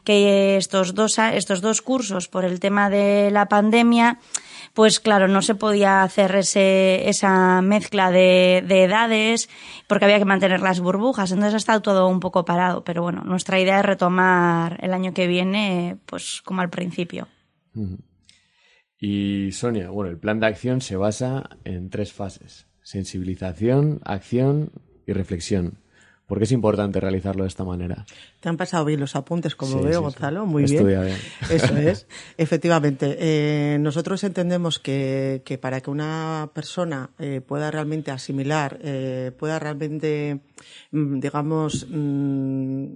que 0.05 0.57
estos 0.57 0.95
dos, 0.95 1.19
estos 1.19 1.61
dos 1.61 1.83
cursos 1.83 2.29
por 2.29 2.45
el 2.45 2.61
tema 2.61 2.91
de 2.91 3.31
la 3.31 3.47
pandemia 3.47 4.19
pues 4.75 5.01
claro, 5.01 5.27
no 5.27 5.43
se 5.43 5.55
podía 5.55 6.03
hacer 6.03 6.35
ese, 6.37 7.09
esa 7.09 7.61
mezcla 7.61 8.11
de, 8.11 8.63
de, 8.67 8.85
edades 8.85 9.49
porque 9.89 10.05
había 10.05 10.19
que 10.19 10.25
mantener 10.25 10.61
las 10.61 10.81
burbujas, 10.81 11.33
entonces 11.33 11.55
ha 11.55 11.57
estado 11.57 11.83
todo 11.83 12.09
un 12.09 12.21
poco 12.21 12.45
parado, 12.45 12.85
pero 12.85 13.03
bueno, 13.03 13.23
nuestra 13.25 13.59
idea 13.59 13.81
es 13.81 13.85
retomar 13.85 14.79
el 14.83 14.95
año 14.95 15.13
que 15.13 15.27
viene 15.27 15.99
pues 16.07 16.41
como 16.45 16.61
al 16.61 16.71
principio. 16.71 17.27
Y 18.99 19.51
Sonia, 19.53 19.91
bueno, 19.91 20.11
el 20.11 20.19
plan 20.19 20.41
de 20.41 20.47
acción 20.47 20.81
se 20.81 20.97
basa 20.97 21.51
en 21.65 21.91
tres 21.91 22.13
fases, 22.13 22.67
sensibilización, 22.83 24.01
acción 24.05 24.73
y 25.07 25.13
reflexión. 25.13 25.79
¿Por 26.31 26.39
qué 26.39 26.45
es 26.45 26.53
importante 26.53 27.01
realizarlo 27.01 27.43
de 27.43 27.49
esta 27.49 27.65
manera? 27.65 28.07
Te 28.39 28.49
han 28.49 28.57
pasado 28.57 28.85
bien 28.85 29.01
los 29.01 29.17
apuntes, 29.17 29.57
como 29.57 29.81
sí, 29.81 29.85
veo, 29.85 29.99
sí, 29.99 30.05
Gonzalo. 30.05 30.47
Muy 30.47 30.63
bien. 30.63 30.87
bien. 30.87 31.17
Eso 31.51 31.77
es. 31.77 32.07
Efectivamente. 32.39 33.17
Eh, 33.19 33.79
nosotros 33.81 34.23
entendemos 34.23 34.79
que, 34.79 35.43
que, 35.45 35.59
para 35.59 35.81
que 35.81 35.91
una 35.91 36.49
persona 36.55 37.11
eh, 37.19 37.41
pueda 37.45 37.73
realmente 37.73 38.13
asimilar, 38.13 38.79
eh, 38.81 39.33
pueda 39.37 39.59
realmente, 39.59 40.39
digamos, 40.93 41.89
mmm, 41.91 42.87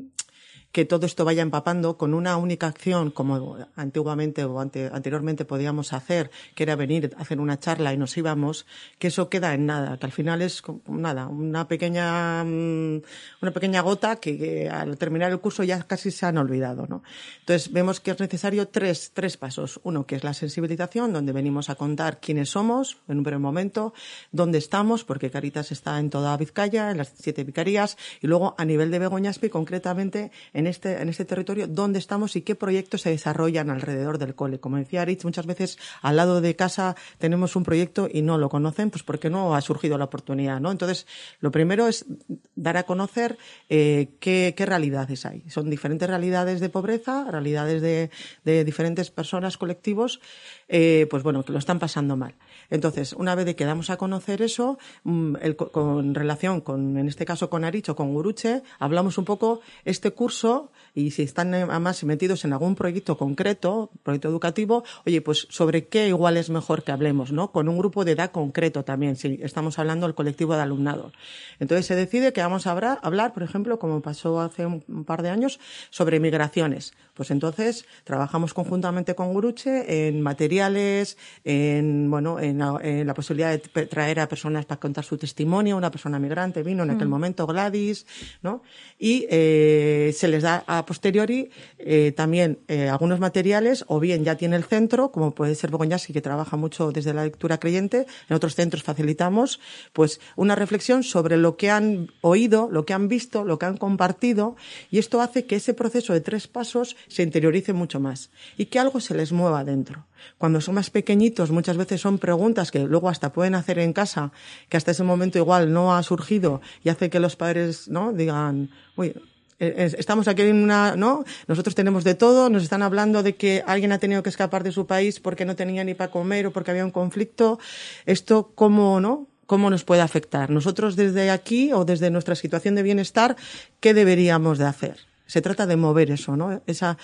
que 0.75 0.85
todo 0.85 1.07
esto 1.07 1.25
vaya 1.25 1.41
empapando 1.41 1.97
con 1.97 2.15
una 2.15 2.37
única 2.37 2.67
acción, 2.67 3.13
como 3.13 3.59
antiguamente 3.77 4.45
o 4.45 4.59
ante, 4.59 4.91
anteriormente 4.93 5.45
podíamos 5.45 5.93
hacer, 5.93 6.33
que 6.57 6.65
era 6.65 6.75
venir 6.75 7.15
a 7.17 7.23
hacer 7.23 7.39
una 7.39 7.61
charla 7.61 7.95
y 7.95 7.97
nos 7.97 8.17
íbamos, 8.17 8.67
que 8.99 9.07
eso 9.07 9.31
queda 9.31 9.55
en 9.55 9.67
nada, 9.67 9.97
que 9.99 10.07
al 10.07 10.11
final 10.11 10.43
es 10.43 10.65
nada, 10.89 11.29
una 11.29 11.69
pequeña, 11.69 12.43
una 12.43 13.53
pequeña 13.55 13.83
gota 13.83 14.17
que, 14.17 14.69
al 14.69 14.99
terminar 14.99 15.31
el 15.31 15.39
curso 15.39 15.63
ya 15.63 15.81
casi 15.85 16.11
se 16.11 16.27
han 16.27 16.39
olvidado, 16.39 16.89
¿no? 16.89 17.05
Entonces 17.39 17.71
vemos 17.71 18.01
que 18.01 18.11
es 18.11 18.19
necesario 18.19 18.67
tres, 18.67 19.13
tres 19.15 19.37
pasos. 19.37 19.79
Uno, 19.85 20.07
que 20.07 20.17
es 20.17 20.25
la 20.25 20.35
sensibilización, 20.35 21.13
donde 21.13 21.33
venimos 21.33 21.71
a 21.71 21.77
contar 21.77 22.19
quiénes 22.19 22.51
somos 22.51 22.97
en 23.07 23.19
un 23.19 23.23
primer 23.23 23.39
momento, 23.39 23.95
dónde 24.33 24.59
estamos, 24.59 25.05
porque 25.05 25.31
Caritas 25.31 25.71
está 25.71 26.01
en 26.01 26.11
toda 26.11 26.37
Vizcaya, 26.37 26.91
en 26.91 26.99
las 26.99 27.13
siete 27.17 27.45
vicarías, 27.45 27.97
y 28.21 28.27
luego 28.27 28.57
a 28.59 28.65
nivel 28.65 28.91
de 28.91 28.99
Begoñaspi, 28.99 29.51
concretamente 29.51 30.33
en 30.53 30.64
este, 30.67 31.01
en 31.01 31.09
este 31.09 31.25
territorio, 31.25 31.67
dónde 31.67 31.99
estamos 31.99 32.37
y 32.37 32.43
qué 32.43 32.55
proyectos 32.55 33.03
se 33.03 33.11
desarrollan 33.11 33.71
alrededor 33.71 34.19
del 34.19 34.35
cole. 34.35 34.61
Como 34.61 34.77
decía 34.77 35.03
Aritz, 35.03 35.25
muchas 35.25 35.47
veces 35.47 35.79
al 36.03 36.17
lado 36.17 36.41
de 36.41 36.57
casa 36.57 36.97
tenemos 37.19 37.57
un 37.57 37.65
proyecto 37.65 38.09
y 38.13 38.23
no 38.23 38.39
lo 38.39 38.49
conocen, 38.49 38.91
pues 38.91 39.03
porque 39.03 39.31
no 39.31 39.55
ha 39.55 39.61
surgido 39.61 39.99
la 39.99 40.05
oportunidad, 40.05 40.61
¿no? 40.61 40.71
Entonces, 40.71 41.07
lo 41.41 41.51
primero 41.51 41.89
es 41.89 42.07
dar 42.55 42.77
a 42.77 42.85
conocer 42.85 43.39
eh, 43.69 44.09
qué, 44.21 44.55
realidades 44.65 45.27
hay. 45.27 45.43
Son 45.49 45.69
diferentes 45.69 46.09
realidades 46.09 46.61
de 46.61 46.69
pobreza, 46.69 47.31
realidades 47.31 47.83
de, 47.83 48.11
de 48.45 48.65
diferentes 48.65 49.11
personas, 49.11 49.59
colectivos, 49.59 50.21
eh, 50.69 51.07
pues 51.11 51.23
bueno, 51.23 51.45
que 51.45 51.53
lo 51.53 51.59
están 51.59 51.79
pasando 51.79 52.17
mal. 52.17 52.35
Entonces, 52.71 53.13
una 53.13 53.35
vez 53.35 53.55
que 53.55 53.65
damos 53.65 53.91
a 53.91 53.97
conocer 53.97 54.43
eso, 54.43 54.79
el, 55.05 55.57
con 55.57 56.15
relación 56.15 56.61
con, 56.61 56.97
en 56.97 57.09
este 57.09 57.25
caso 57.25 57.51
con 57.51 57.65
Arich 57.65 57.89
o 57.91 57.97
con 57.97 58.15
Guruche, 58.15 58.63
hablamos 58.79 59.19
un 59.19 59.25
poco 59.25 59.61
este 59.85 60.13
curso 60.13 60.54
y 60.95 61.11
si 61.11 61.23
están 61.23 61.53
además 61.55 62.05
metidos 62.05 62.45
en 62.45 62.53
algún 62.53 62.77
proyecto 62.77 63.19
concreto, 63.19 63.91
proyecto 64.03 64.29
educativo, 64.29 64.85
oye, 65.05 65.21
pues 65.21 65.47
sobre 65.51 65.87
qué 65.87 66.09
igual 66.09 66.37
es 66.37 66.51
mejor 66.51 66.85
que 66.85 66.93
hablemos, 66.93 67.33
¿no? 67.33 67.51
Con 67.51 67.69
un 67.69 67.77
grupo 67.79 68.05
de 68.05 68.13
edad 68.13 68.31
concreto 68.31 68.85
también, 68.85 69.17
si 69.17 69.41
estamos 69.43 69.79
hablando 69.79 70.07
del 70.07 70.15
colectivo 70.15 70.55
de 70.55 70.63
alumnado. 70.63 71.13
Entonces 71.59 71.87
se 71.87 71.97
decide 71.97 72.33
que 72.33 72.41
vamos 72.41 72.67
a 72.67 72.71
hablar, 72.71 73.33
por 73.33 73.43
ejemplo, 73.43 73.79
como 73.79 74.03
pasó 74.03 74.41
hace 74.41 74.67
un, 74.67 75.05
par 75.05 75.23
de 75.23 75.31
años, 75.31 75.59
sobre 75.91 76.21
migraciones. 76.21 76.93
Pues 77.15 77.31
entonces 77.31 77.87
trabajamos 78.05 78.55
conjuntamente 78.55 79.15
con 79.15 79.33
Guruche 79.33 80.07
en 80.07 80.21
materiales, 80.21 81.17
en, 81.45 82.11
bueno, 82.11 82.39
en, 82.39 82.61
en 82.83 83.07
la 83.07 83.15
posibilidad 83.15 83.51
de 83.51 83.87
traer 83.87 84.21
a 84.21 84.29
personas 84.29 84.65
para 84.65 84.81
contar 84.81 85.05
su 85.05 85.19
testimonio. 85.19 85.77
Una 85.77 85.91
persona 85.91 86.19
migrante 86.19 86.63
vino 86.63 86.83
en 86.85 86.91
aquel 86.91 87.09
mm. 87.09 87.11
momento, 87.11 87.47
Gladys, 87.47 88.07
¿no? 88.43 88.63
Y 88.99 89.27
eh, 89.31 90.13
se 90.15 90.29
les 90.29 90.44
da 90.45 90.63
a 90.69 90.85
posteriori 90.85 91.49
eh, 91.79 92.13
también 92.13 92.61
eh, 92.69 92.89
algunos 92.89 93.19
materiales, 93.19 93.85
o 93.89 93.99
bien 93.99 94.23
ya 94.23 94.37
tiene 94.37 94.57
el 94.57 94.65
centro, 94.65 95.11
como 95.11 95.35
puede 95.35 95.57
ser 95.57 95.71
Bogoñasi, 95.73 96.13
que 96.13 96.21
trabaja 96.21 96.57
mucho 96.57 96.93
desde 96.93 97.13
la 97.17 97.25
lectura 97.25 97.59
creyente. 97.59 98.07
En 98.29 98.37
otros 98.37 98.55
centros 98.55 98.85
facilitamos, 98.85 99.59
pues, 99.93 100.21
una 100.37 100.55
reflexión 100.55 101.03
sobre 101.03 101.37
lo 101.37 101.57
que 101.57 101.71
han 101.71 102.13
oído, 102.21 102.69
lo 102.71 102.85
que 102.85 102.93
han 102.93 103.09
visto, 103.09 103.45
lo 103.45 103.59
que 103.59 103.67
han 103.67 103.77
compartido, 103.77 104.57
y 104.91 104.99
esto 104.99 105.21
hace 105.21 105.47
que 105.47 105.57
ese 105.57 105.75
proceso 105.75 106.13
de 106.13 106.21
tres 106.21 106.47
pasos 106.47 106.97
se 107.09 107.23
interiorice 107.23 107.73
mucho 107.73 107.99
más 107.99 108.31
y 108.57 108.67
que 108.67 108.79
algo 108.79 109.01
se 109.01 109.15
les 109.15 109.33
mueva 109.33 109.65
dentro. 109.65 110.07
Cuando 110.39 110.61
son 110.61 110.77
más 110.77 110.91
pequeñitos, 110.91 111.51
muchas 111.51 111.77
veces 111.77 112.01
son 112.01 112.19
preguntas 112.19 112.71
que 112.71 112.81
luego 112.81 113.09
hasta 113.09 113.33
pueden 113.33 113.55
hacer 113.55 113.79
en 113.79 113.93
casa, 113.93 114.33
que 114.69 114.77
hasta 114.77 114.93
ese 114.93 115.05
momento 115.05 115.39
igual 115.39 115.73
no 115.73 115.95
ha 115.95 116.03
surgido 116.03 116.61
y 116.83 116.89
hace 116.89 117.11
que 117.11 117.21
los 117.21 117.37
padres, 117.37 117.89
¿no? 117.89 118.13
Digan, 118.13 118.71
uy, 118.97 119.15
estamos 119.59 120.29
aquí 120.29 120.43
en 120.43 120.63
una, 120.63 120.97
¿no? 120.97 121.25
Nosotros 121.47 121.75
tenemos 121.75 122.05
de 122.05 122.15
todo, 122.15 122.51
nos 122.51 122.63
están 122.63 122.83
hablando 122.83 123.23
de 123.23 123.37
que 123.37 123.63
alguien 123.67 123.93
ha 123.93 123.99
tenido 123.99 124.23
que 124.23 124.31
escapar 124.31 124.63
de 124.63 124.73
su 124.73 124.87
país 124.87 125.21
porque 125.21 125.45
no 125.45 125.57
tenía 125.57 125.85
ni 125.85 125.95
para 125.95 126.11
comer 126.11 126.47
o 126.47 126.53
porque 126.53 126.71
había 126.71 126.85
un 126.85 126.91
conflicto. 126.91 127.59
Esto, 128.07 128.53
¿cómo, 128.55 129.01
no? 129.01 129.29
¿Cómo 129.47 129.71
nos 129.71 129.85
puede 129.85 130.03
afectar? 130.03 130.51
Nosotros 130.51 130.97
desde 130.97 131.31
aquí 131.31 131.73
o 131.73 131.85
desde 131.85 132.11
nuestra 132.11 132.35
situación 132.35 132.75
de 132.75 132.83
bienestar, 132.83 133.37
¿qué 133.81 133.95
deberíamos 133.95 134.59
de 134.59 134.65
hacer? 134.65 134.97
Se 135.27 135.41
trata 135.41 135.67
de 135.67 135.77
mover 135.77 136.11
eso, 136.11 136.37
¿no? 136.37 136.63
Esa, 136.67 136.99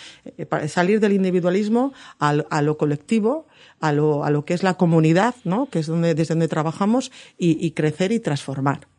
salir 0.69 1.01
del 1.01 1.13
individualismo 1.13 1.93
a, 2.19 2.31
a 2.31 2.63
lo 2.63 2.77
colectivo, 2.77 3.47
a 3.81 3.93
lo, 3.93 4.25
a 4.25 4.31
lo 4.31 4.45
que 4.45 4.55
es 4.55 4.63
la 4.63 4.75
comunidad, 4.75 5.35
¿no? 5.45 5.67
Que 5.67 5.79
es 5.79 5.87
donde, 5.87 6.15
desde 6.15 6.35
donde 6.35 6.49
trabajamos 6.49 7.13
y, 7.39 7.65
y 7.65 7.71
crecer 7.71 8.13
y 8.13 8.21
transformar. 8.21 8.90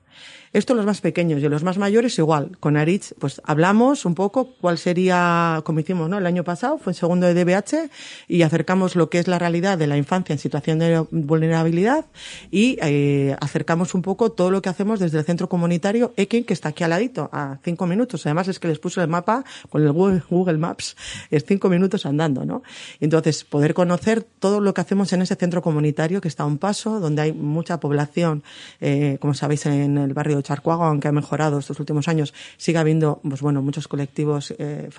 Esto 0.54 0.74
los 0.74 0.86
más 0.86 1.00
pequeños 1.00 1.42
y 1.42 1.48
los 1.48 1.64
más 1.64 1.78
mayores 1.78 2.18
igual. 2.20 2.58
Con 2.60 2.76
Aritz, 2.76 3.14
pues 3.20 3.42
hablamos 3.46 4.04
un 4.04 4.16
poco 4.16 4.50
cuál 4.60 4.78
sería, 4.78 5.62
como 5.64 5.80
hicimos, 5.80 6.10
¿no? 6.10 6.18
El 6.18 6.26
año 6.26 6.44
pasado, 6.44 6.78
fue 6.78 6.92
en 6.92 6.96
segundo 6.96 7.26
de 7.26 7.34
DBH 7.34 7.90
y 8.28 8.42
acercamos 8.42 8.98
lo 8.98 9.10
que 9.10 9.20
es 9.20 9.30
la 9.30 9.40
realidad 9.40 9.78
de 9.78 9.88
la 9.88 9.96
infancia 9.96 10.34
en 10.34 10.40
situación 10.40 10.80
de 10.80 11.06
vulnerabilidad 11.12 12.06
y 12.52 12.78
eh, 12.82 13.38
acercamos 13.40 13.96
un 13.96 14.02
poco 14.02 14.34
todo 14.34 14.52
lo 14.52 14.62
que 14.62 14.68
hacemos 14.68 15.00
desde 15.00 15.20
el 15.20 15.26
centro 15.26 15.48
comunitario 15.48 16.14
Ekin, 16.18 16.44
que 16.44 16.54
está 16.54 16.70
aquí 16.70 16.84
al 16.84 16.90
ladito, 16.90 17.30
a 17.32 17.60
cinco 17.64 17.88
minutos. 17.88 18.26
Además 18.26 18.50
es 18.50 18.60
que 18.60 18.68
les 18.68 18.80
puso 18.80 19.02
el 19.02 19.08
mapa 19.08 19.46
con 19.70 19.84
el 19.84 19.92
Google, 19.94 20.58
Maps, 20.58 20.98
es 21.30 21.46
cinco 21.46 21.70
minutos 21.70 22.06
andando, 22.06 22.44
¿no? 22.44 22.62
Entonces, 23.00 23.46
poder 23.46 23.74
conocer 23.74 24.22
todo 24.24 24.60
lo 24.60 24.74
que 24.74 24.82
hacemos 24.82 25.14
en 25.14 25.22
ese 25.22 25.36
centro 25.36 25.62
comunitario 25.62 26.20
que 26.20 26.28
está 26.28 26.44
a 26.44 26.46
un 26.46 26.58
paso, 26.58 27.00
donde 27.00 27.22
hay 27.22 27.32
mucha 27.32 27.80
población, 27.80 28.44
eh, 28.82 29.18
como 29.22 29.34
sabéis, 29.34 29.66
en 29.66 29.98
el 29.98 30.14
barrio 30.14 30.41
de 30.42 30.48
Charcuago, 30.48 30.84
aunque 30.84 31.08
ha 31.08 31.12
mejorado 31.12 31.60
estos 31.60 31.80
últimos 31.80 32.08
años, 32.08 32.34
sigue 32.58 32.80
habiendo, 32.80 33.22
pues 33.28 33.42
bueno, 33.42 33.62
muchos 33.62 33.88
colectivos, 33.88 34.54
eh, 34.58 34.90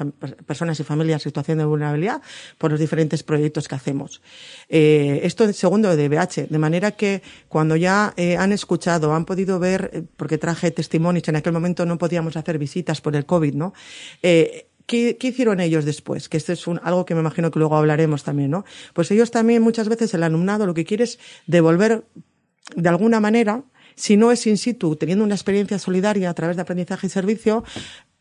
personas 0.47 0.79
y 0.81 0.85
familias 0.85 1.23
en 1.23 1.31
situación 1.31 1.59
de 1.59 1.65
vulnerabilidad 1.65 2.23
por 2.59 2.71
los 2.71 2.81
diferentes 2.81 3.23
proyectos 3.23 3.69
que 3.69 3.75
hacemos. 3.75 4.23
Eh, 4.69 5.21
esto 5.25 5.45
es 5.45 5.57
segundo 5.57 5.95
de 5.95 6.09
DBH, 6.09 6.49
de 6.49 6.59
manera 6.59 6.93
que 6.93 7.23
cuando 7.49 7.77
ya 7.77 8.15
eh, 8.17 8.37
han 8.37 8.53
escuchado, 8.53 9.15
han 9.15 9.25
podido 9.25 9.59
ver, 9.59 10.05
porque 10.17 10.39
traje 10.39 10.71
testimonios, 10.71 11.29
en 11.29 11.37
aquel 11.37 11.53
momento 11.53 11.85
no 11.85 11.99
podíamos 11.99 12.37
hacer 12.37 12.59
visitas 12.59 13.01
por 13.01 13.17
el 13.17 13.27
COVID, 13.27 13.55
¿no? 13.55 13.73
¿Qué, 14.23 15.17
¿qué, 15.17 15.29
hicieron 15.29 15.61
ellos 15.61 15.85
después? 15.85 16.29
Que 16.29 16.37
esto 16.37 16.53
es 16.53 16.67
algo 16.83 17.05
que 17.05 17.15
me 17.15 17.21
imagino 17.21 17.51
que 17.51 17.59
luego 17.59 17.77
hablaremos 17.77 18.25
también, 18.25 18.51
¿no? 18.51 18.65
Pues 18.95 19.11
ellos 19.11 19.31
también 19.31 19.63
muchas 19.63 19.89
veces 19.89 20.13
el 20.15 20.23
alumnado 20.23 20.67
lo 20.67 20.75
que 20.75 20.85
quiere 20.85 21.05
es 21.05 21.19
devolver 21.47 22.05
de 22.77 22.89
alguna 22.89 23.21
manera 23.21 23.65
si 23.97 24.17
no 24.17 24.31
es 24.33 24.47
in 24.47 24.59
situ, 24.59 24.97
teniendo 24.97 25.25
una 25.25 25.35
experiencia 25.35 25.79
solidaria 25.79 26.31
a 26.31 26.35
través 26.35 26.57
de 26.57 26.63
aprendizaje 26.63 27.07
y 27.07 27.11
servicio, 27.11 27.65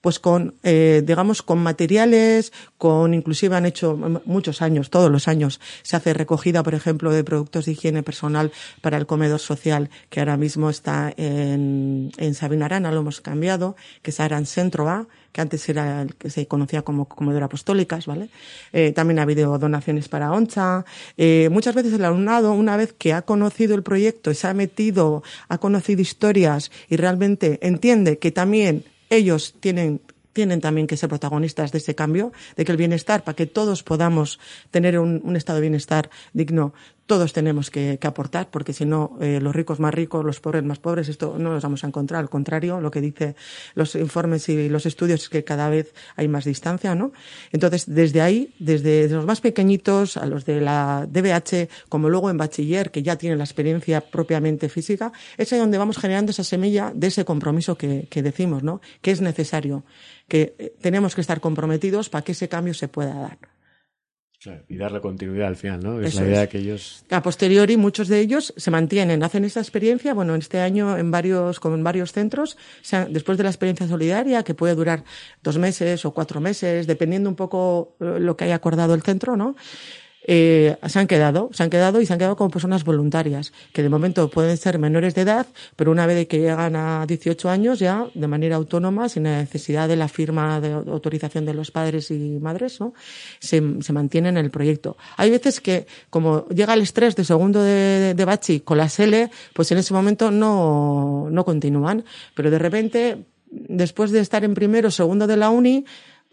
pues 0.02 0.20
con, 0.20 0.56
eh, 0.64 1.04
digamos, 1.06 1.42
con 1.42 1.60
materiales, 1.60 2.52
con 2.78 3.14
inclusive 3.14 3.56
han 3.56 3.66
hecho 3.66 3.96
muchos 4.26 4.62
años, 4.62 4.90
todos 4.90 5.12
los 5.12 5.28
años, 5.28 5.62
se 5.84 5.96
hace 5.96 6.14
recogida, 6.14 6.64
por 6.64 6.74
ejemplo, 6.74 7.12
de 7.12 7.24
productos 7.24 7.66
de 7.66 7.74
higiene 7.74 8.04
personal 8.04 8.52
para 8.82 8.98
el 8.98 9.06
comedor 9.06 9.40
social, 9.40 9.90
que 10.10 10.20
ahora 10.20 10.38
mismo 10.38 10.70
está 10.70 11.14
en, 11.16 12.12
en 12.18 12.34
Sabina 12.34 12.66
Arana, 12.66 12.92
lo 12.92 13.02
hemos 13.02 13.22
cambiado, 13.22 13.76
que 14.02 14.12
es 14.12 14.20
Aran 14.20 14.46
Centro 14.46 14.90
A, 14.90 15.08
que 15.32 15.42
antes 15.42 15.68
era 15.70 16.02
el 16.02 16.16
que 16.16 16.30
se 16.30 16.48
conocía 16.48 16.82
como 16.82 17.06
comedor 17.06 17.44
apostólicas, 17.44 18.06
¿vale? 18.06 18.30
Eh, 18.74 18.92
también 18.92 19.20
ha 19.20 19.24
habido 19.24 19.58
donaciones 19.58 20.10
para 20.10 20.32
ONCHA. 20.32 20.86
Eh, 21.18 21.50
muchas 21.52 21.76
veces 21.76 21.94
el 21.94 22.04
alumnado, 22.04 22.54
una 22.54 22.76
vez 22.76 22.94
que 22.94 23.14
ha 23.14 23.22
conocido 23.22 23.76
el 23.76 23.84
proyecto, 23.84 24.34
se 24.34 24.48
ha 24.48 24.54
metido, 24.54 25.24
ha 25.48 25.58
conocido 25.58 26.02
historias 26.02 26.72
y 26.90 26.98
realmente 26.98 27.60
entiende 27.62 28.18
que 28.18 28.32
también 28.32 28.84
ellos 29.12 29.54
tienen 29.60 30.02
tienen 30.34 30.62
también 30.62 30.88
que 30.88 30.96
ser 30.96 31.10
protagonistas 31.10 31.74
de 31.74 31.80
ese 31.80 31.94
cambio, 31.94 32.32
de 32.56 32.64
que 32.64 32.72
el 32.72 32.78
bienestar, 32.78 33.26
para 33.26 33.36
que 33.36 33.46
todos 33.46 33.84
podamos 33.84 34.40
tener 34.72 34.98
un, 34.98 35.20
un 35.24 35.36
estado 35.36 35.58
de 35.58 35.62
bienestar 35.62 36.10
digno, 36.32 36.74
todos 37.12 37.34
tenemos 37.34 37.70
que, 37.70 37.98
que 38.00 38.08
aportar, 38.08 38.48
porque 38.50 38.72
si 38.72 38.86
no, 38.86 39.18
eh, 39.20 39.42
los 39.42 39.54
ricos 39.54 39.82
más 39.82 39.94
ricos, 39.94 40.24
los 40.24 40.40
pobres 40.40 40.64
más 40.64 40.80
pobres, 40.80 41.10
esto 41.10 41.36
no 41.38 41.52
los 41.52 41.62
vamos 41.62 41.84
a 41.84 41.88
encontrar. 41.88 42.22
Al 42.22 42.30
contrario, 42.30 42.80
lo 42.80 42.90
que 42.90 43.02
dice 43.02 43.36
los 43.76 43.96
informes 43.96 44.48
y 44.48 44.70
los 44.70 44.86
estudios 44.86 45.24
es 45.24 45.28
que 45.28 45.44
cada 45.44 45.68
vez 45.68 45.94
hay 46.16 46.30
más 46.30 46.46
distancia, 46.46 46.96
¿no? 46.96 47.12
Entonces, 47.52 47.84
desde 47.86 48.22
ahí, 48.22 48.56
desde 48.60 49.10
los 49.10 49.26
más 49.26 49.42
pequeñitos 49.42 50.16
a 50.16 50.26
los 50.26 50.46
de 50.46 50.62
la 50.62 51.06
DBH, 51.06 51.68
como 51.90 52.08
luego 52.08 52.30
en 52.30 52.38
bachiller, 52.38 52.92
que 52.92 53.04
ya 53.04 53.18
tienen 53.18 53.40
la 53.40 53.44
experiencia 53.44 54.00
propiamente 54.00 54.70
física, 54.70 55.12
es 55.38 55.52
ahí 55.52 55.60
donde 55.60 55.78
vamos 55.78 55.98
generando 55.98 56.32
esa 56.32 56.46
semilla 56.46 56.94
de 56.96 57.08
ese 57.08 57.26
compromiso 57.26 57.78
que, 57.78 58.08
que 58.10 58.24
decimos, 58.24 58.64
¿no? 58.64 58.80
Que 59.02 59.12
es 59.12 59.20
necesario, 59.20 59.84
que 60.30 60.56
eh, 60.58 60.74
tenemos 60.80 61.14
que 61.14 61.20
estar 61.20 61.42
comprometidos 61.42 62.08
para 62.08 62.24
que 62.24 62.32
ese 62.32 62.48
cambio 62.48 62.74
se 62.74 62.88
pueda 62.88 63.16
dar. 63.16 63.38
Claro, 64.42 64.64
y 64.68 64.76
darle 64.76 65.02
continuidad 65.02 65.50
al 65.50 65.56
final, 65.56 65.84
¿no? 65.84 66.02
Es 66.02 66.08
Eso 66.16 66.22
la 66.22 66.28
idea 66.28 66.44
es. 66.44 66.50
que 66.50 66.58
ellos. 66.58 67.06
A 67.12 67.22
posteriori, 67.22 67.78
muchos 67.78 68.08
de 68.08 68.20
ellos 68.20 68.56
se 68.58 68.72
mantienen, 68.72 69.22
hacen 69.22 69.46
esa 69.46 69.60
experiencia, 69.60 70.16
bueno, 70.16 70.34
en 70.34 70.40
este 70.40 70.60
año 70.60 70.98
en 70.98 71.12
varios, 71.12 71.60
como 71.60 71.76
en 71.76 71.84
varios 71.84 72.12
centros, 72.12 72.56
o 72.56 72.84
sea, 72.84 73.06
después 73.06 73.38
de 73.38 73.44
la 73.44 73.52
experiencia 73.52 73.88
solidaria, 73.88 74.42
que 74.42 74.56
puede 74.56 74.74
durar 74.74 75.04
dos 75.44 75.60
meses 75.60 76.06
o 76.06 76.12
cuatro 76.16 76.42
meses, 76.42 76.88
dependiendo 76.88 77.30
un 77.30 77.36
poco 77.36 77.96
lo 78.00 78.36
que 78.36 78.46
haya 78.46 78.56
acordado 78.56 78.96
el 78.96 79.04
centro, 79.04 79.38
¿no? 79.38 79.56
Eh, 80.24 80.78
se 80.88 81.00
han 81.00 81.08
quedado, 81.08 81.50
se 81.52 81.64
han 81.64 81.70
quedado 81.70 82.00
y 82.00 82.06
se 82.06 82.14
han 82.14 82.20
quedado 82.20 82.36
como 82.36 82.52
personas 82.52 82.84
voluntarias, 82.84 83.52
que 83.74 83.82
de 83.82 83.90
momento 83.90 84.30
pueden 84.30 84.56
ser 84.58 84.78
menores 84.78 85.16
de 85.16 85.22
edad, 85.22 85.48
pero 85.76 85.92
una 85.92 86.06
vez 86.06 86.28
que 86.28 86.40
llegan 86.40 86.76
a 86.76 87.06
18 87.08 87.50
años 87.50 87.80
ya 87.80 88.08
de 88.14 88.28
manera 88.28 88.56
autónoma, 88.56 89.10
sin 89.10 89.24
necesidad 89.24 89.88
de 89.88 89.96
la 89.96 90.08
firma 90.08 90.62
de 90.62 90.74
autorización 90.74 91.46
de 91.46 91.54
los 91.54 91.72
padres 91.72 92.12
y 92.12 92.38
madres, 92.40 92.80
¿no? 92.80 92.94
se, 93.40 93.62
se 93.82 93.94
mantienen 93.94 94.38
en 94.38 94.46
el 94.46 94.52
proyecto. 94.52 94.96
Hay 95.18 95.32
veces 95.32 95.60
que, 95.60 95.88
como 96.10 96.46
llega 96.50 96.74
el 96.76 96.82
estrés 96.82 97.16
de 97.16 97.24
segundo 97.24 97.64
de, 97.64 97.72
de, 97.72 98.14
de 98.14 98.26
Bachi 98.26 98.60
con 98.60 98.78
la 98.78 98.90
SELE, 98.90 99.32
pues 99.54 99.72
en 99.72 99.80
ese 99.80 99.94
momento 99.94 100.30
no, 100.30 101.30
no 101.32 101.46
continúan, 101.46 102.06
pero 102.36 102.52
de 102.52 102.60
repente, 102.60 103.26
después 103.50 104.12
de 104.12 104.20
estar 104.20 104.44
en 104.44 104.54
primero 104.54 104.90
o 104.90 104.92
segundo 104.92 105.26
de 105.26 105.38
la 105.38 105.50
uni, 105.50 105.86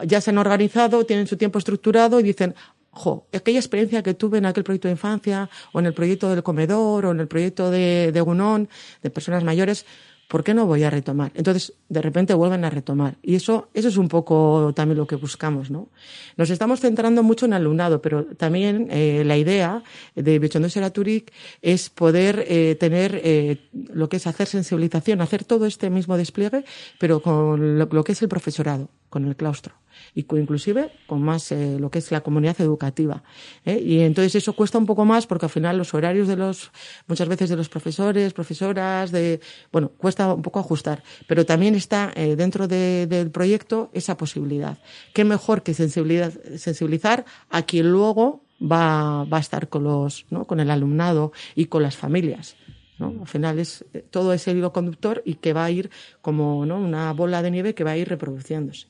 ya 0.04 0.20
se 0.20 0.30
han 0.30 0.38
organizado, 0.38 1.04
tienen 1.04 1.26
su 1.26 1.36
tiempo 1.36 1.58
estructurado 1.58 2.20
y 2.20 2.22
dicen, 2.22 2.54
jo, 2.98 3.26
aquella 3.32 3.58
experiencia 3.58 4.02
que 4.02 4.14
tuve 4.14 4.38
en 4.38 4.46
aquel 4.46 4.64
proyecto 4.64 4.88
de 4.88 4.92
infancia, 4.92 5.48
o 5.72 5.78
en 5.78 5.86
el 5.86 5.94
proyecto 5.94 6.28
del 6.30 6.42
comedor, 6.42 7.06
o 7.06 7.10
en 7.12 7.20
el 7.20 7.28
proyecto 7.28 7.70
de, 7.70 8.12
de 8.12 8.22
Unón, 8.22 8.68
de 9.02 9.10
personas 9.10 9.44
mayores, 9.44 9.86
¿por 10.28 10.44
qué 10.44 10.54
no 10.54 10.66
voy 10.66 10.82
a 10.84 10.90
retomar? 10.90 11.32
Entonces, 11.34 11.72
de 11.88 12.02
repente 12.02 12.34
vuelven 12.34 12.64
a 12.64 12.70
retomar. 12.70 13.16
Y 13.22 13.34
eso, 13.34 13.68
eso 13.72 13.88
es 13.88 13.96
un 13.96 14.08
poco 14.08 14.72
también 14.76 14.98
lo 14.98 15.06
que 15.06 15.16
buscamos, 15.16 15.70
¿no? 15.70 15.88
Nos 16.36 16.50
estamos 16.50 16.80
centrando 16.80 17.22
mucho 17.22 17.46
en 17.46 17.54
alumnado, 17.54 18.00
pero 18.02 18.24
también 18.36 18.88
eh, 18.90 19.22
la 19.24 19.36
idea 19.36 19.82
de 20.14 20.38
Bichondo 20.38 20.68
Seraturic 20.68 21.32
es 21.62 21.88
poder 21.88 22.44
eh, 22.46 22.76
tener 22.78 23.20
eh, 23.24 23.68
lo 23.72 24.08
que 24.08 24.18
es 24.18 24.26
hacer 24.26 24.46
sensibilización, 24.46 25.22
hacer 25.22 25.44
todo 25.44 25.64
este 25.66 25.88
mismo 25.88 26.16
despliegue, 26.16 26.64
pero 26.98 27.20
con 27.20 27.78
lo 27.78 28.04
que 28.04 28.12
es 28.12 28.22
el 28.22 28.28
profesorado, 28.28 28.90
con 29.08 29.26
el 29.26 29.36
claustro 29.36 29.74
y 30.14 30.20
inclusive 30.20 30.92
con 31.06 31.22
más 31.22 31.52
eh, 31.52 31.76
lo 31.78 31.90
que 31.90 31.98
es 31.98 32.10
la 32.10 32.20
comunidad 32.20 32.60
educativa. 32.60 33.22
¿eh? 33.64 33.80
Y 33.80 34.00
entonces 34.00 34.34
eso 34.36 34.52
cuesta 34.54 34.78
un 34.78 34.86
poco 34.86 35.04
más 35.04 35.26
porque 35.26 35.46
al 35.46 35.50
final 35.50 35.78
los 35.78 35.94
horarios 35.94 36.28
de 36.28 36.36
los, 36.36 36.70
muchas 37.06 37.28
veces 37.28 37.50
de 37.50 37.56
los 37.56 37.68
profesores, 37.68 38.32
profesoras, 38.32 39.10
de, 39.12 39.40
bueno, 39.72 39.90
cuesta 39.90 40.32
un 40.32 40.42
poco 40.42 40.60
ajustar. 40.60 41.02
Pero 41.26 41.46
también 41.46 41.74
está 41.74 42.12
eh, 42.14 42.36
dentro 42.36 42.68
de, 42.68 43.06
del 43.06 43.30
proyecto 43.30 43.90
esa 43.92 44.16
posibilidad. 44.16 44.78
¿Qué 45.12 45.24
mejor 45.24 45.62
que 45.62 45.74
sensibilizar, 45.74 46.32
sensibilizar 46.56 47.24
a 47.50 47.62
quien 47.62 47.90
luego 47.90 48.44
va, 48.60 49.24
va 49.24 49.38
a 49.38 49.40
estar 49.40 49.68
con 49.68 49.84
los, 49.84 50.26
¿no? 50.30 50.46
con 50.46 50.60
el 50.60 50.70
alumnado 50.70 51.32
y 51.54 51.66
con 51.66 51.82
las 51.82 51.96
familias? 51.96 52.56
¿no? 52.98 53.14
Al 53.20 53.28
final 53.28 53.60
es 53.60 53.84
todo 54.10 54.32
ese 54.32 54.50
hilo 54.50 54.72
conductor 54.72 55.22
y 55.24 55.34
que 55.34 55.52
va 55.52 55.64
a 55.64 55.70
ir 55.70 55.90
como 56.20 56.66
¿no? 56.66 56.78
una 56.78 57.12
bola 57.12 57.42
de 57.42 57.52
nieve 57.52 57.74
que 57.74 57.84
va 57.84 57.92
a 57.92 57.96
ir 57.96 58.08
reproduciéndose. 58.08 58.88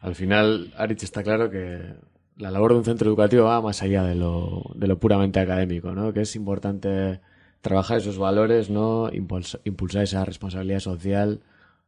Al 0.00 0.14
final, 0.14 0.72
Aritz 0.76 1.02
está 1.02 1.22
claro 1.22 1.50
que 1.50 1.94
la 2.36 2.50
labor 2.50 2.72
de 2.72 2.78
un 2.78 2.84
centro 2.84 3.08
educativo 3.08 3.46
va 3.46 3.60
más 3.60 3.82
allá 3.82 4.04
de 4.04 4.14
lo, 4.14 4.62
de 4.74 4.86
lo 4.86 4.98
puramente 4.98 5.40
académico, 5.40 5.92
¿no? 5.92 6.12
Que 6.12 6.22
es 6.22 6.36
importante 6.36 7.20
trabajar 7.60 7.98
esos 7.98 8.18
valores, 8.18 8.70
¿no? 8.70 9.10
Impulsa, 9.12 9.58
impulsar 9.64 10.04
esa 10.04 10.24
responsabilidad 10.24 10.78
social. 10.78 11.40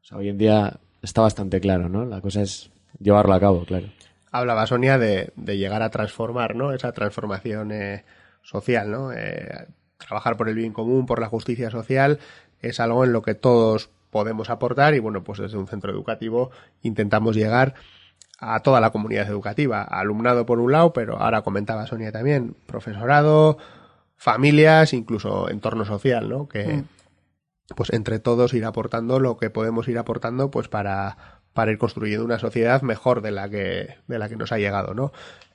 O 0.03 0.05
sea, 0.05 0.19
hoy 0.19 0.29
en 0.29 0.39
día 0.39 0.81
está 1.03 1.23
bastante 1.23 1.61
claro, 1.61 1.89
¿no? 1.89 2.05
La 2.05 2.21
cosa 2.21 2.43
es 2.43 2.71
llevarlo 2.99 3.35
a 3.35 3.41
cabo, 3.41 3.65
claro. 3.65 3.87
Hablaba 4.33 4.67
Sonia 4.67 4.99
de, 4.99 5.33
de 5.37 5.59
llegar 5.59 5.83
a 5.83 5.91
transformar, 5.91 6.57
¿no? 6.57 6.73
Esa 6.73 6.93
transformación 6.93 7.71
eh, 7.71 8.05
social, 8.43 8.91
¿no? 8.91 9.13
Eh, 9.13 9.67
trabajar 9.99 10.37
por 10.37 10.49
el 10.49 10.55
bien 10.57 10.73
común, 10.73 11.07
por 11.07 11.21
la 11.21 11.29
justicia 11.29 11.71
social, 11.71 12.19
es 12.61 12.81
algo 12.81 13.05
en 13.05 13.13
lo 13.13 13.23
que 13.23 13.35
todos 13.35 13.91
podemos 14.11 14.51
aportar 14.51 14.95
y 14.95 14.99
bueno, 14.99 15.23
pues 15.23 15.39
desde 15.39 15.57
un 15.57 15.69
centro 15.69 15.93
educativo 15.93 16.51
intentamos 16.83 17.37
llegar 17.37 17.75
a 18.41 18.61
toda 18.61 18.81
la 18.81 18.91
comunidad 18.91 19.29
educativa, 19.29 19.83
alumnado 19.83 20.47
por 20.47 20.59
un 20.59 20.73
lado, 20.73 20.93
pero 20.93 21.19
ahora 21.19 21.43
comentaba 21.43 21.87
Sonia 21.87 22.11
también, 22.11 22.57
profesorado, 22.67 23.59
familias, 24.17 24.95
incluso 24.95 25.51
entorno 25.51 25.85
social, 25.85 26.29
¿no? 26.29 26.49
Que 26.49 26.67
mm. 26.67 26.85
pues 27.77 27.93
entre 27.93 28.19
todos 28.19 28.55
ir 28.55 28.65
aportando 28.65 29.21
lo 29.21 29.37
que 29.37 29.51
podemos 29.51 29.89
ir 29.89 29.99
aportando 29.99 30.51
pues 30.51 30.69
para, 30.69 31.41
para 31.53 31.71
ir 31.71 31.79
construyendo 31.79 32.25
una 32.25 32.39
sociedad 32.39 32.81
mejor 32.81 33.21
de 33.21 33.31
la 33.31 33.51
que, 33.51 33.97
de 34.07 34.19
la 34.19 34.29
que 34.31 34.37
nos 34.37 34.53
ha 34.53 34.59
llegado, 34.59 34.95
¿no? 34.95 35.13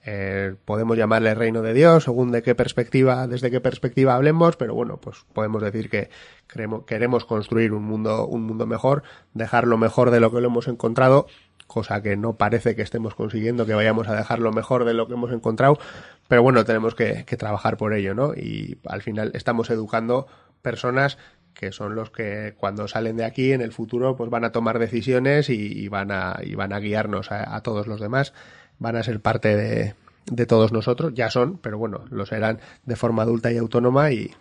Eh, 0.08 0.54
podemos 0.66 0.96
llamarle 0.98 1.34
reino 1.34 1.64
de 1.64 1.74
Dios, 1.74 2.04
según 2.04 2.32
de 2.32 2.44
qué 2.44 2.54
perspectiva, 2.54 3.26
desde 3.26 3.50
qué 3.50 3.60
perspectiva 3.60 4.14
hablemos, 4.14 4.56
pero 4.56 4.76
bueno, 4.76 4.98
pues 4.98 5.26
podemos 5.34 5.64
decir 5.64 5.90
que 5.90 6.10
queremos, 6.48 6.86
queremos 6.86 7.26
construir 7.26 7.74
un 7.74 7.84
mundo, 7.84 8.28
un 8.28 8.44
mundo 8.44 8.68
mejor, 8.68 9.02
dejar 9.34 9.66
lo 9.66 9.80
mejor 9.80 10.12
de 10.12 10.20
lo 10.20 10.32
que 10.32 10.42
lo 10.42 10.48
hemos 10.50 10.68
encontrado, 10.68 11.26
cosa 11.68 12.02
que 12.02 12.16
no 12.16 12.34
parece 12.38 12.76
que 12.76 12.82
estemos 12.82 13.16
consiguiendo 13.16 13.66
que 13.66 13.74
vayamos 13.74 14.08
a 14.08 14.16
dejar 14.16 14.40
lo 14.40 14.52
mejor 14.52 14.86
de 14.86 14.94
lo 14.94 15.08
que 15.08 15.14
hemos 15.14 15.32
encontrado, 15.32 15.80
pero 16.28 16.44
bueno, 16.44 16.64
tenemos 16.66 16.96
que, 16.96 17.26
que 17.26 17.38
trabajar 17.38 17.78
por 17.78 17.94
ello, 17.94 18.14
¿no? 18.14 18.34
Y 18.34 18.78
al 18.86 19.02
final 19.02 19.32
estamos 19.34 19.70
educando 19.70 20.28
personas 20.62 21.18
que 21.56 21.72
son 21.72 21.96
los 21.96 22.12
que 22.12 22.54
cuando 22.58 22.88
salen 22.88 23.18
de 23.18 23.26
aquí 23.26 23.54
en 23.54 23.62
el 23.62 23.72
futuro 23.72 24.16
pues 24.16 24.30
van 24.30 24.44
a 24.44 24.52
tomar 24.52 24.78
decisiones 24.78 25.50
y, 25.50 25.88
van 25.88 26.12
a 26.12 26.38
y 26.44 26.54
van 26.54 26.74
a 26.74 26.80
guiarnos 26.80 27.32
a, 27.32 27.60
todos 27.62 27.88
los 27.88 28.00
demás. 28.00 28.34
Van 28.78 28.96
a 28.98 29.04
ser 29.04 29.22
parte 29.22 29.56
de, 29.56 29.96
de 30.26 30.46
todos 30.46 30.72
nosotros. 30.72 31.14
Ya 31.16 31.32
son 31.32 31.58
pero 31.58 31.78
bueno 31.80 32.06
lo 32.12 32.26
serán 32.26 32.60
de 32.84 32.96
forma 32.96 33.24
adulta 33.24 33.52
y 33.52 33.58
autónoma 33.58 34.12
y 34.12 34.32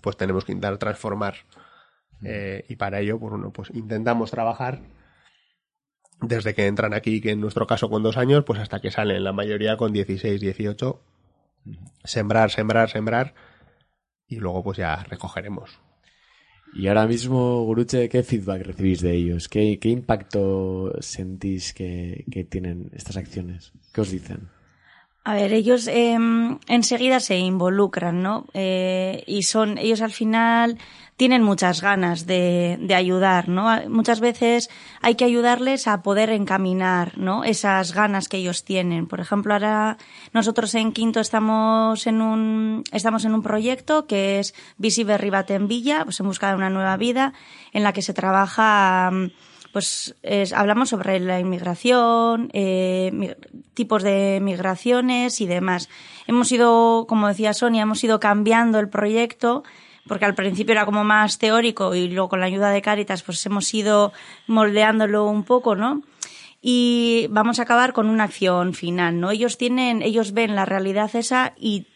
pues 0.00 0.16
tenemos 0.16 0.44
que 0.44 0.52
intentar 0.52 0.78
transformar. 0.78 1.34
Eh, 2.22 2.64
y 2.68 2.76
para 2.76 3.00
ello 3.00 3.18
pues 3.18 3.30
bueno 3.30 3.50
pues 3.50 3.70
intentamos 3.74 4.30
trabajar 4.30 4.80
desde 6.28 6.54
que 6.54 6.66
entran 6.66 6.94
aquí 6.94 7.20
que 7.20 7.30
en 7.30 7.40
nuestro 7.40 7.66
caso 7.66 7.88
con 7.90 8.02
dos 8.02 8.16
años 8.16 8.44
pues 8.44 8.60
hasta 8.60 8.80
que 8.80 8.90
salen 8.90 9.24
la 9.24 9.32
mayoría 9.32 9.76
con 9.76 9.92
16 9.92 10.40
18 10.40 11.00
sembrar 12.04 12.50
sembrar 12.50 12.90
sembrar 12.90 13.34
y 14.28 14.36
luego 14.36 14.62
pues 14.62 14.78
ya 14.78 14.96
recogeremos 15.04 15.80
y 16.76 16.88
ahora 16.88 17.06
mismo, 17.06 17.62
Guruche, 17.62 18.08
¿qué 18.08 18.24
feedback 18.24 18.62
recibís 18.66 19.00
de 19.00 19.12
ellos? 19.14 19.48
¿Qué, 19.48 19.78
qué 19.78 19.90
impacto 19.90 20.92
sentís 21.00 21.72
que, 21.72 22.24
que, 22.32 22.42
tienen 22.42 22.90
estas 22.94 23.16
acciones? 23.16 23.72
¿Qué 23.92 24.00
os 24.00 24.10
dicen? 24.10 24.48
A 25.26 25.32
ver, 25.32 25.54
ellos 25.54 25.86
eh, 25.86 26.18
enseguida 26.68 27.18
se 27.18 27.38
involucran, 27.38 28.22
¿no? 28.22 28.44
Eh, 28.52 29.24
y 29.26 29.44
son, 29.44 29.78
ellos 29.78 30.02
al 30.02 30.12
final 30.12 30.76
tienen 31.16 31.42
muchas 31.42 31.80
ganas 31.80 32.26
de, 32.26 32.76
de, 32.78 32.94
ayudar, 32.94 33.48
¿no? 33.48 33.70
Muchas 33.88 34.20
veces 34.20 34.68
hay 35.00 35.14
que 35.14 35.24
ayudarles 35.24 35.88
a 35.88 36.02
poder 36.02 36.28
encaminar, 36.28 37.16
¿no? 37.16 37.42
Esas 37.42 37.94
ganas 37.94 38.28
que 38.28 38.36
ellos 38.36 38.64
tienen. 38.64 39.06
Por 39.06 39.20
ejemplo, 39.20 39.54
ahora 39.54 39.96
nosotros 40.34 40.74
en 40.74 40.92
Quinto 40.92 41.20
estamos 41.20 42.06
en 42.06 42.20
un, 42.20 42.84
estamos 42.92 43.24
en 43.24 43.34
un 43.34 43.42
proyecto 43.42 44.06
que 44.06 44.40
es 44.40 44.54
Visible 44.76 45.16
Ribate 45.16 45.54
en 45.54 45.68
Villa, 45.68 46.04
pues 46.04 46.20
en 46.20 46.26
busca 46.26 46.50
de 46.50 46.56
una 46.56 46.68
nueva 46.68 46.98
vida, 46.98 47.32
en 47.72 47.82
la 47.82 47.94
que 47.94 48.02
se 48.02 48.12
trabaja, 48.12 49.10
pues 49.74 50.14
es, 50.22 50.52
hablamos 50.52 50.90
sobre 50.90 51.18
la 51.18 51.40
inmigración, 51.40 52.48
eh, 52.52 53.34
tipos 53.74 54.04
de 54.04 54.38
migraciones 54.40 55.40
y 55.40 55.46
demás. 55.46 55.88
Hemos 56.28 56.52
ido, 56.52 57.06
como 57.08 57.26
decía 57.26 57.52
Sonia, 57.52 57.82
hemos 57.82 58.04
ido 58.04 58.20
cambiando 58.20 58.78
el 58.78 58.88
proyecto 58.88 59.64
porque 60.06 60.26
al 60.26 60.36
principio 60.36 60.74
era 60.74 60.84
como 60.84 61.02
más 61.02 61.38
teórico 61.38 61.92
y 61.96 62.08
luego 62.08 62.28
con 62.28 62.38
la 62.38 62.46
ayuda 62.46 62.70
de 62.70 62.82
Caritas 62.82 63.24
pues 63.24 63.44
hemos 63.46 63.74
ido 63.74 64.12
moldeándolo 64.46 65.26
un 65.26 65.42
poco, 65.42 65.74
¿no? 65.74 66.02
Y 66.62 67.26
vamos 67.30 67.58
a 67.58 67.62
acabar 67.62 67.92
con 67.92 68.08
una 68.08 68.24
acción 68.24 68.74
final, 68.74 69.18
¿no? 69.18 69.32
Ellos 69.32 69.58
tienen, 69.58 70.02
ellos 70.02 70.34
ven 70.34 70.54
la 70.54 70.66
realidad 70.66 71.10
esa 71.16 71.52
y 71.58 71.88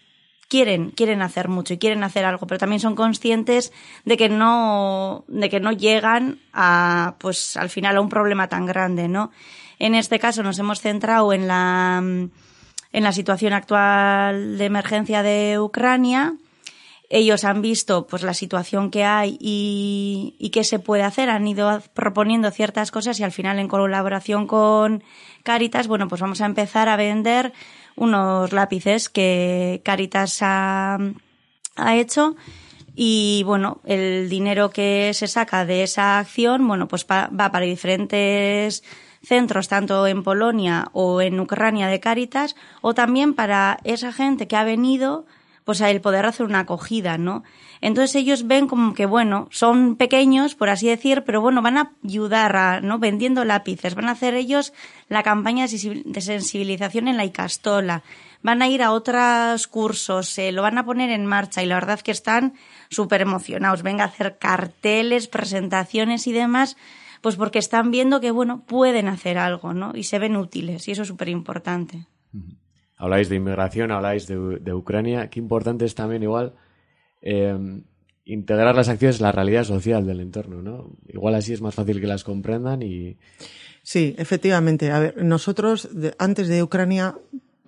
quieren, 0.49 0.91
quieren 0.91 1.23
hacer 1.23 1.49
mucho 1.49 1.75
y 1.75 1.79
quieren 1.79 2.03
hacer 2.03 2.25
algo, 2.25 2.47
pero 2.47 2.59
también 2.59 2.81
son 2.81 2.95
conscientes 2.97 3.73
de 4.05 4.17
que 4.17 4.29
no, 4.29 5.25
de 5.29 5.49
que 5.51 5.61
no 5.61 5.73
llegan 5.73 6.41
a, 6.53 7.17
pues 7.19 7.57
al 7.57 7.69
final 7.69 7.97
a 7.97 8.01
un 8.01 8.09
problema 8.09 8.49
tan 8.49 8.67
grande, 8.67 9.09
¿no? 9.09 9.31
En 9.79 9.95
este 9.95 10.19
caso 10.19 10.43
nos 10.43 10.59
hemos 10.59 10.81
centrado 10.81 11.33
en 11.33 11.47
la, 11.47 11.99
en 11.99 13.05
la 13.05 13.13
situación 13.13 13.53
actual 13.53 14.59
de 14.59 14.65
emergencia 14.65 15.23
de 15.23 15.59
Ucrania, 15.61 16.35
ellos 17.11 17.45
han 17.45 17.63
visto 17.63 18.07
pues 18.07 18.23
la 18.23 18.35
situación 18.35 18.91
que 18.91 19.05
hay 19.05 19.39
y, 19.41 20.37
y 20.39 20.51
qué 20.51 20.63
se 20.63 20.79
puede 20.79 21.05
hacer, 21.05 21.31
han 21.31 21.47
ido 21.47 21.81
proponiendo 21.95 22.51
ciertas 22.51 22.91
cosas 22.91 23.19
y 23.19 23.25
al 23.25 23.33
final 23.33 23.59
en 23.59 23.69
colaboración 23.69 24.47
con 24.47 25.03
Caritas, 25.43 25.89
bueno, 25.89 26.09
pues 26.09 26.21
vamos 26.21 26.43
a 26.43 26.47
empezar 26.47 26.91
a 26.91 26.97
vender 26.97 27.55
unos 27.99 28.53
lápices 28.53 29.09
que 29.09 29.83
Caritas 29.85 30.39
ha, 30.43 30.99
ha 31.77 31.97
hecho. 31.97 32.37
Y 32.95 33.43
bueno, 33.45 33.81
el 33.85 34.29
dinero 34.29 34.71
que 34.71 35.13
se 35.15 35.29
saca 35.29 35.65
de 35.65 35.83
esa 35.83 36.19
acción, 36.19 36.67
bueno, 36.67 36.89
pues 36.89 37.07
va 37.07 37.29
para 37.31 37.65
diferentes 37.65 38.83
centros, 39.23 39.69
tanto 39.69 40.07
en 40.07 40.23
Polonia 40.23 40.89
o 40.93 41.21
en 41.21 41.39
Ucrania 41.39 41.89
de 41.89 42.01
Caritas, 42.01 42.57
o 42.81 42.95
también 42.95 43.35
para 43.35 43.79
esa 43.85 44.13
gente 44.13 44.49
que 44.49 44.57
ha 44.57 44.65
venido 44.65 45.27
pues 45.69 45.83
el 45.83 46.01
poder 46.01 46.25
hacer 46.25 46.47
una 46.47 46.61
acogida, 46.61 47.19
¿no? 47.19 47.45
Entonces 47.83 48.17
ellos 48.17 48.47
ven 48.47 48.69
como 48.69 48.95
que, 48.95 49.05
bueno, 49.05 49.49
son 49.51 49.97
pequeños, 49.97 50.55
por 50.55 50.71
así 50.71 50.89
decir, 50.89 51.25
pero 51.27 51.43
bueno, 51.43 51.61
van 51.61 51.77
a 51.77 51.93
ayudar 52.03 52.57
a, 52.57 52.81
¿no? 52.81 52.99
Vendiendo 52.99 53.45
lápices, 53.45 53.95
van 53.95 54.09
a 54.09 54.13
hacer 54.13 54.33
ellos 54.33 54.73
la 55.11 55.23
campaña 55.23 55.67
de 55.67 56.21
sensibilización 56.23 57.07
en 57.07 57.19
la 57.19 57.27
Icastola, 57.27 58.03
van 58.41 58.63
a 58.63 58.69
ir 58.69 58.83
a 58.83 58.93
otros 58.93 59.67
cursos, 59.67 60.31
se 60.31 60.53
lo 60.53 60.63
van 60.63 60.79
a 60.79 60.87
poner 60.87 61.11
en 61.11 61.27
marcha 61.27 61.63
y 61.63 61.67
la 61.67 61.75
verdad 61.75 62.01
que 62.01 62.13
están 62.13 62.55
súper 62.89 63.21
emocionados, 63.21 63.83
venga 63.83 64.05
a 64.05 64.07
hacer 64.07 64.39
carteles, 64.39 65.29
presentaciones 65.29 66.27
y 66.27 66.33
demás, 66.33 66.79
pues 67.21 67.37
porque 67.37 67.59
están 67.59 67.91
viendo 67.91 68.23
que, 68.23 68.31
bueno, 68.31 68.63
pueden 68.65 69.07
hacer 69.07 69.37
algo, 69.37 69.75
¿no? 69.75 69.93
Y 69.95 70.05
se 70.05 70.19
ven 70.19 70.35
útiles 70.35 70.89
y 70.89 70.93
eso 70.93 71.03
es 71.03 71.09
súper 71.09 71.29
importante 71.29 72.07
habláis 72.99 73.29
de 73.29 73.37
inmigración, 73.37 73.93
habláis 73.93 74.27
de, 74.27 74.75
Ucrania, 74.75 75.31
qué 75.31 75.39
importante 75.39 75.85
es 75.85 75.95
también 75.95 76.23
igual 76.23 76.55
eh, 77.23 77.57
integrar 78.25 78.75
las 78.75 78.89
acciones 78.89 79.19
en 79.19 79.23
la 79.23 79.33
realidad 79.33 79.65
social 79.65 80.07
del 80.07 80.21
entorno, 80.21 80.61
¿no? 80.61 80.91
Igual 81.09 81.35
así 81.35 81.53
es 81.55 81.63
más 81.63 81.75
fácil 81.75 82.01
que 82.01 82.07
las 82.07 82.25
comprendan 82.25 82.83
y... 82.83 83.17
Sí, 83.83 84.15
efectivamente. 84.19 84.91
A 84.91 84.99
ver, 84.99 85.25
nosotros 85.25 85.89
antes 86.19 86.49
de 86.49 86.63
Ucrania 86.63 87.15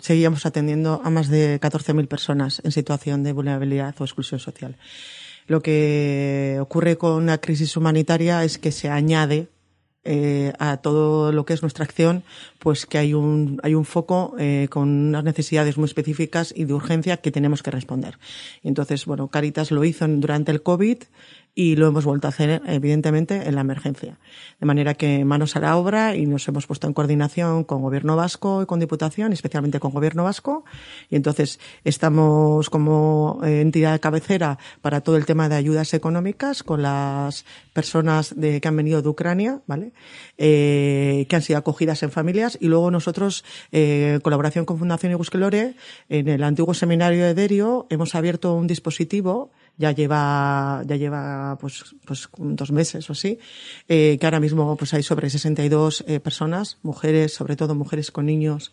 seguíamos 0.00 0.44
atendiendo 0.44 1.00
a 1.02 1.08
más 1.08 1.28
de 1.28 1.58
14.000 1.60 2.08
personas 2.08 2.60
en 2.64 2.72
situación 2.72 3.22
de 3.22 3.32
vulnerabilidad 3.32 3.94
o 3.98 4.04
exclusión 4.04 4.40
social. 4.40 4.76
Lo 5.46 5.62
que 5.62 6.58
ocurre 6.60 6.98
con 6.98 7.26
la 7.26 7.38
crisis 7.38 7.76
humanitaria 7.76 8.44
es 8.44 8.58
que 8.58 8.72
se 8.72 8.90
añade 8.90 9.48
eh, 10.04 10.52
a 10.58 10.78
todo 10.78 11.30
lo 11.30 11.44
que 11.44 11.52
es 11.52 11.62
nuestra 11.62 11.84
acción, 11.84 12.22
pues 12.58 12.86
que 12.86 12.98
hay 12.98 13.12
un, 13.12 13.60
hay 13.62 13.74
un 13.74 13.84
foco 13.84 14.34
eh, 14.38 14.68
con 14.70 14.88
unas 14.88 15.24
necesidades 15.24 15.76
muy 15.76 15.86
específicas 15.86 16.54
y 16.56 16.64
de 16.64 16.72
urgencia 16.72 17.18
que 17.18 17.30
tenemos 17.30 17.62
que 17.62 17.70
responder. 17.70 18.18
Entonces, 18.62 19.04
bueno, 19.04 19.28
Caritas 19.28 19.70
lo 19.70 19.84
hizo 19.84 20.06
durante 20.08 20.52
el 20.52 20.62
COVID 20.62 20.98
y 21.54 21.76
lo 21.76 21.88
hemos 21.88 22.04
vuelto 22.04 22.28
a 22.28 22.30
hacer, 22.30 22.62
evidentemente, 22.66 23.48
en 23.48 23.54
la 23.54 23.60
emergencia. 23.62 24.18
De 24.60 24.66
manera 24.66 24.94
que 24.94 25.24
manos 25.24 25.56
a 25.56 25.60
la 25.60 25.76
obra 25.76 26.14
y 26.14 26.26
nos 26.26 26.46
hemos 26.48 26.66
puesto 26.66 26.86
en 26.86 26.92
coordinación 26.92 27.64
con 27.64 27.82
Gobierno 27.82 28.16
Vasco 28.16 28.62
y 28.62 28.66
con 28.66 28.80
Diputación, 28.80 29.32
especialmente 29.32 29.80
con 29.80 29.92
Gobierno 29.92 30.24
Vasco. 30.24 30.64
Y 31.08 31.16
entonces 31.16 31.58
estamos 31.84 32.70
como 32.70 33.40
eh, 33.44 33.60
entidad 33.60 33.92
de 33.92 34.00
cabecera 34.00 34.58
para 34.80 35.00
todo 35.00 35.16
el 35.16 35.26
tema 35.26 35.48
de 35.48 35.56
ayudas 35.56 35.92
económicas 35.94 36.62
con 36.62 36.82
las 36.82 37.44
personas 37.72 38.34
de, 38.36 38.60
que 38.60 38.68
han 38.68 38.76
venido 38.76 39.02
de 39.02 39.08
Ucrania, 39.08 39.60
¿vale? 39.66 39.92
Eh, 40.38 41.26
que 41.28 41.36
han 41.36 41.42
sido 41.42 41.58
acogidas 41.58 42.02
en 42.02 42.10
familias. 42.10 42.58
Y 42.60 42.68
luego 42.68 42.90
nosotros, 42.90 43.44
eh, 43.72 44.12
en 44.14 44.20
colaboración 44.20 44.64
con 44.64 44.78
Fundación 44.78 45.12
Igusquelore, 45.12 45.74
en 46.08 46.28
el 46.28 46.44
antiguo 46.44 46.74
seminario 46.74 47.24
de 47.24 47.34
Derio, 47.34 47.86
hemos 47.90 48.14
abierto 48.14 48.54
un 48.54 48.66
dispositivo 48.66 49.50
ya 49.80 49.92
lleva, 49.92 50.82
ya 50.84 50.96
lleva 50.96 51.56
pues, 51.58 51.96
pues 52.04 52.28
dos 52.36 52.70
meses 52.70 53.08
o 53.08 53.14
así, 53.14 53.38
eh, 53.88 54.18
que 54.20 54.26
ahora 54.26 54.38
mismo 54.38 54.76
pues 54.76 54.92
hay 54.92 55.02
sobre 55.02 55.30
62 55.30 56.04
eh, 56.06 56.20
personas, 56.20 56.76
mujeres, 56.82 57.32
sobre 57.32 57.56
todo 57.56 57.74
mujeres 57.74 58.10
con 58.10 58.26
niños 58.26 58.72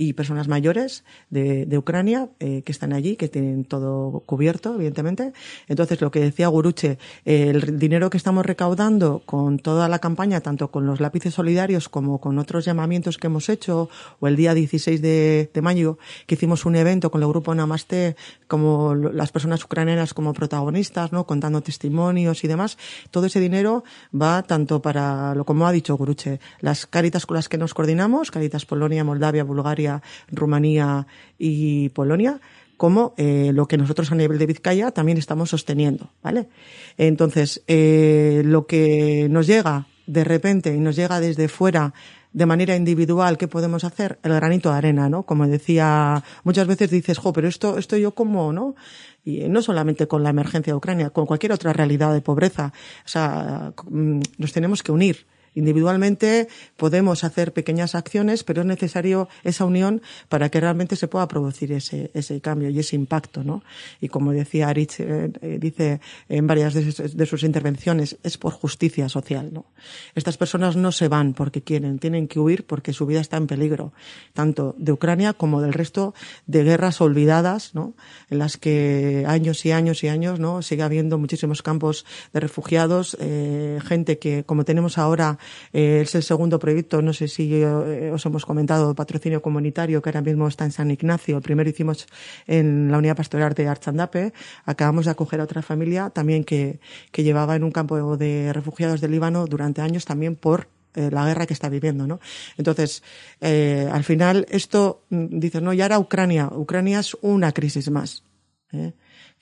y 0.00 0.14
personas 0.14 0.48
mayores 0.48 1.04
de, 1.28 1.76
Ucrania 1.76 2.30
eh, 2.40 2.62
que 2.62 2.72
están 2.72 2.94
allí, 2.94 3.16
que 3.16 3.28
tienen 3.28 3.66
todo 3.66 4.20
cubierto, 4.24 4.74
evidentemente. 4.74 5.34
Entonces, 5.68 6.00
lo 6.00 6.10
que 6.10 6.20
decía 6.20 6.48
Guruche, 6.48 6.96
el 7.26 7.78
dinero 7.78 8.08
que 8.08 8.16
estamos 8.16 8.46
recaudando 8.46 9.20
con 9.26 9.58
toda 9.58 9.90
la 9.90 9.98
campaña, 9.98 10.40
tanto 10.40 10.70
con 10.70 10.86
los 10.86 11.00
lápices 11.00 11.34
solidarios 11.34 11.90
como 11.90 12.18
con 12.18 12.38
otros 12.38 12.64
llamamientos 12.64 13.18
que 13.18 13.26
hemos 13.26 13.50
hecho, 13.50 13.90
o 14.20 14.26
el 14.26 14.36
día 14.36 14.54
16 14.54 15.02
de, 15.02 15.50
de 15.52 15.60
mayo, 15.60 15.98
que 16.26 16.36
hicimos 16.36 16.64
un 16.64 16.76
evento 16.76 17.10
con 17.10 17.22
el 17.22 17.28
grupo 17.28 17.54
Namaste, 17.54 18.16
como 18.48 18.94
las 18.94 19.32
personas 19.32 19.62
ucranianas 19.62 20.14
como 20.14 20.32
protagonistas, 20.32 21.12
¿no? 21.12 21.26
Contando 21.26 21.60
testimonios 21.60 22.42
y 22.42 22.48
demás. 22.48 22.78
Todo 23.10 23.26
ese 23.26 23.38
dinero 23.38 23.84
va 24.18 24.42
tanto 24.44 24.80
para, 24.80 25.34
lo 25.34 25.44
como 25.44 25.66
ha 25.66 25.72
dicho 25.72 25.94
Guruche, 25.98 26.40
las 26.60 26.86
caritas 26.86 27.26
con 27.26 27.34
las 27.34 27.50
que 27.50 27.58
nos 27.58 27.74
coordinamos, 27.74 28.30
Caritas 28.30 28.64
Polonia, 28.64 29.04
Moldavia, 29.04 29.44
Bulgaria, 29.44 29.89
Rumanía 30.30 31.06
y 31.38 31.88
Polonia, 31.90 32.40
como 32.76 33.12
eh, 33.18 33.50
lo 33.52 33.68
que 33.68 33.76
nosotros 33.76 34.10
a 34.10 34.14
nivel 34.14 34.38
de 34.38 34.46
Vizcaya 34.46 34.90
también 34.90 35.18
estamos 35.18 35.50
sosteniendo, 35.50 36.10
¿vale? 36.22 36.48
Entonces, 36.96 37.62
eh, 37.66 38.42
lo 38.44 38.66
que 38.66 39.28
nos 39.30 39.46
llega 39.46 39.86
de 40.06 40.24
repente 40.24 40.74
y 40.74 40.80
nos 40.80 40.96
llega 40.96 41.20
desde 41.20 41.48
fuera 41.48 41.92
de 42.32 42.46
manera 42.46 42.76
individual, 42.76 43.36
¿qué 43.36 43.48
podemos 43.48 43.84
hacer? 43.84 44.18
El 44.22 44.32
granito 44.32 44.70
de 44.70 44.78
arena, 44.78 45.08
¿no? 45.08 45.24
Como 45.24 45.46
decía, 45.46 46.22
muchas 46.44 46.66
veces 46.66 46.90
dices, 46.90 47.18
jo, 47.18 47.32
pero 47.32 47.48
esto, 47.48 47.76
esto 47.76 47.96
yo 47.96 48.14
como, 48.14 48.52
¿no? 48.52 48.76
Y 49.24 49.48
no 49.48 49.62
solamente 49.62 50.06
con 50.06 50.22
la 50.22 50.30
emergencia 50.30 50.72
de 50.72 50.76
Ucrania, 50.76 51.10
con 51.10 51.26
cualquier 51.26 51.52
otra 51.52 51.72
realidad 51.72 52.14
de 52.14 52.20
pobreza. 52.20 52.72
O 53.04 53.08
sea, 53.08 53.72
mm, 53.90 54.20
nos 54.38 54.52
tenemos 54.52 54.82
que 54.82 54.92
unir 54.92 55.26
Individualmente 55.54 56.48
podemos 56.76 57.24
hacer 57.24 57.52
pequeñas 57.52 57.94
acciones, 57.94 58.44
pero 58.44 58.62
es 58.62 58.66
necesario 58.66 59.28
esa 59.42 59.64
unión 59.64 60.00
para 60.28 60.48
que 60.48 60.60
realmente 60.60 60.96
se 60.96 61.08
pueda 61.08 61.26
producir 61.26 61.72
ese, 61.72 62.10
ese 62.14 62.40
cambio 62.40 62.70
y 62.70 62.78
ese 62.78 62.96
impacto, 62.96 63.42
¿no? 63.42 63.62
Y 64.00 64.08
como 64.08 64.32
decía 64.32 64.68
Aritz, 64.68 65.00
eh, 65.00 65.32
eh, 65.42 65.58
dice 65.60 66.00
en 66.28 66.46
varias 66.46 66.74
de 66.74 67.26
sus, 67.26 67.42
intervenciones, 67.42 68.16
es 68.22 68.38
por 68.38 68.52
justicia 68.52 69.08
social, 69.08 69.52
¿no? 69.52 69.66
Estas 70.14 70.36
personas 70.36 70.76
no 70.76 70.92
se 70.92 71.08
van 71.08 71.34
porque 71.34 71.62
quieren, 71.62 71.98
tienen 71.98 72.28
que 72.28 72.38
huir 72.38 72.64
porque 72.66 72.92
su 72.92 73.06
vida 73.06 73.20
está 73.20 73.36
en 73.36 73.46
peligro, 73.46 73.92
tanto 74.32 74.74
de 74.78 74.92
Ucrania 74.92 75.32
como 75.32 75.60
del 75.60 75.72
resto 75.72 76.14
de 76.46 76.62
guerras 76.62 77.00
olvidadas, 77.00 77.74
¿no? 77.74 77.94
En 78.28 78.38
las 78.38 78.56
que 78.56 79.24
años 79.26 79.64
y 79.66 79.72
años 79.72 80.04
y 80.04 80.08
años, 80.08 80.38
¿no? 80.38 80.62
Sigue 80.62 80.82
habiendo 80.82 81.18
muchísimos 81.18 81.62
campos 81.62 82.04
de 82.32 82.40
refugiados, 82.40 83.16
eh, 83.20 83.80
gente 83.84 84.18
que, 84.18 84.44
como 84.44 84.64
tenemos 84.64 84.98
ahora, 84.98 85.38
eh, 85.72 86.00
es 86.02 86.14
el 86.14 86.22
segundo 86.22 86.58
proyecto, 86.58 87.02
no 87.02 87.12
sé 87.12 87.28
si 87.28 87.54
eh, 87.54 88.10
os 88.12 88.24
hemos 88.26 88.44
comentado, 88.44 88.94
patrocinio 88.94 89.42
comunitario, 89.42 90.02
que 90.02 90.08
ahora 90.08 90.22
mismo 90.22 90.48
está 90.48 90.64
en 90.64 90.72
San 90.72 90.90
Ignacio. 90.90 91.36
El 91.36 91.42
primero 91.42 91.68
hicimos 91.68 92.06
en 92.46 92.90
la 92.90 92.98
unidad 92.98 93.16
pastoral 93.16 93.54
de 93.54 93.68
Archandape. 93.68 94.32
Acabamos 94.64 95.04
de 95.04 95.12
acoger 95.12 95.40
a 95.40 95.44
otra 95.44 95.62
familia 95.62 96.10
también 96.10 96.44
que, 96.44 96.80
que 97.12 97.22
llevaba 97.22 97.56
en 97.56 97.64
un 97.64 97.70
campo 97.70 98.16
de 98.16 98.52
refugiados 98.52 99.00
del 99.00 99.10
Líbano 99.12 99.46
durante 99.46 99.80
años 99.80 100.04
también 100.04 100.36
por 100.36 100.68
eh, 100.94 101.10
la 101.10 101.26
guerra 101.26 101.46
que 101.46 101.54
está 101.54 101.68
viviendo, 101.68 102.06
¿no? 102.06 102.20
Entonces, 102.56 103.02
al 103.40 104.04
final, 104.04 104.46
esto, 104.50 105.04
mm, 105.10 105.38
dices, 105.38 105.62
no, 105.62 105.72
ya 105.72 105.86
era 105.86 105.98
Ucrania. 105.98 106.48
Ucrania 106.52 107.00
es 107.00 107.16
una 107.20 107.52
crisis 107.52 107.90
más. 107.90 108.24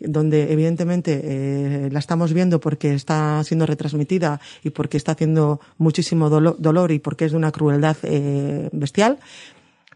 Donde 0.00 0.52
evidentemente 0.52 1.20
eh, 1.24 1.88
la 1.90 1.98
estamos 1.98 2.32
viendo 2.32 2.60
porque 2.60 2.94
está 2.94 3.42
siendo 3.44 3.66
retransmitida 3.66 4.40
y 4.62 4.70
porque 4.70 4.96
está 4.96 5.12
haciendo 5.12 5.60
muchísimo 5.76 6.30
dolor 6.30 6.92
y 6.92 6.98
porque 6.98 7.24
es 7.24 7.32
de 7.32 7.38
una 7.38 7.52
crueldad 7.52 7.96
eh, 8.02 8.68
bestial, 8.72 9.18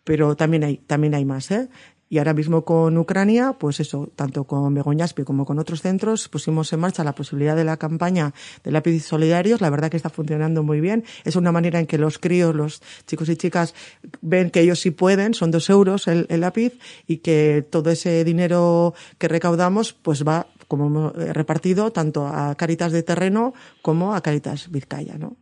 pero 0.05 0.37
también 0.37 0.65
hay, 0.65 0.77
también 0.79 1.15
hay 1.15 1.25
más, 1.25 1.51
¿eh? 1.51 1.69
Y 2.13 2.19
ahora 2.19 2.35
mismo 2.35 2.63
con 2.63 2.99
Ucrania, 2.99 3.57
pues 3.59 3.81
eso, 3.81 4.13
tanto 4.15 4.45
con 4.45 4.75
Begoñaspi 4.75 5.23
como 5.23 5.47
con 5.47 5.59
otros 5.59 5.81
centros, 5.81 6.29
pusimos 6.29 6.71
en 6.75 6.81
marcha 6.81 7.03
la 7.05 7.15
posibilidad 7.15 7.57
de 7.57 7.65
la 7.65 7.79
campaña 7.79 8.35
de 8.63 8.71
lápices 8.71 9.05
solidarios. 9.05 9.63
La 9.63 9.71
verdad 9.71 9.91
que 9.91 9.97
está 9.97 10.11
funcionando 10.11 10.63
muy 10.63 10.83
bien. 10.83 11.05
Es 11.25 11.37
una 11.37 11.53
manera 11.53 11.81
en 11.81 11.87
que 11.87 11.97
los 11.97 12.19
críos, 12.19 12.55
los 12.55 12.83
chicos 13.07 13.31
y 13.31 13.37
chicas, 13.37 13.75
ven 14.21 14.51
que 14.51 14.61
ellos 14.61 14.79
sí 14.81 14.91
pueden, 14.91 15.33
son 15.33 15.51
dos 15.51 15.71
euros 15.71 16.07
el, 16.07 16.27
lápiz, 16.29 16.79
y 17.07 17.17
que 17.25 17.65
todo 17.71 17.89
ese 17.89 18.25
dinero 18.25 18.93
que 19.17 19.29
recaudamos, 19.29 19.95
pues 19.95 20.23
va 20.23 20.49
como 20.69 21.13
repartido 21.13 21.93
tanto 21.93 22.27
a 22.27 22.55
Caritas 22.57 22.93
de 22.93 23.03
Terreno 23.03 23.55
como 23.81 24.15
a 24.15 24.21
Caritas 24.21 24.71
Vizcaya, 24.71 25.17
¿no? 25.17 25.39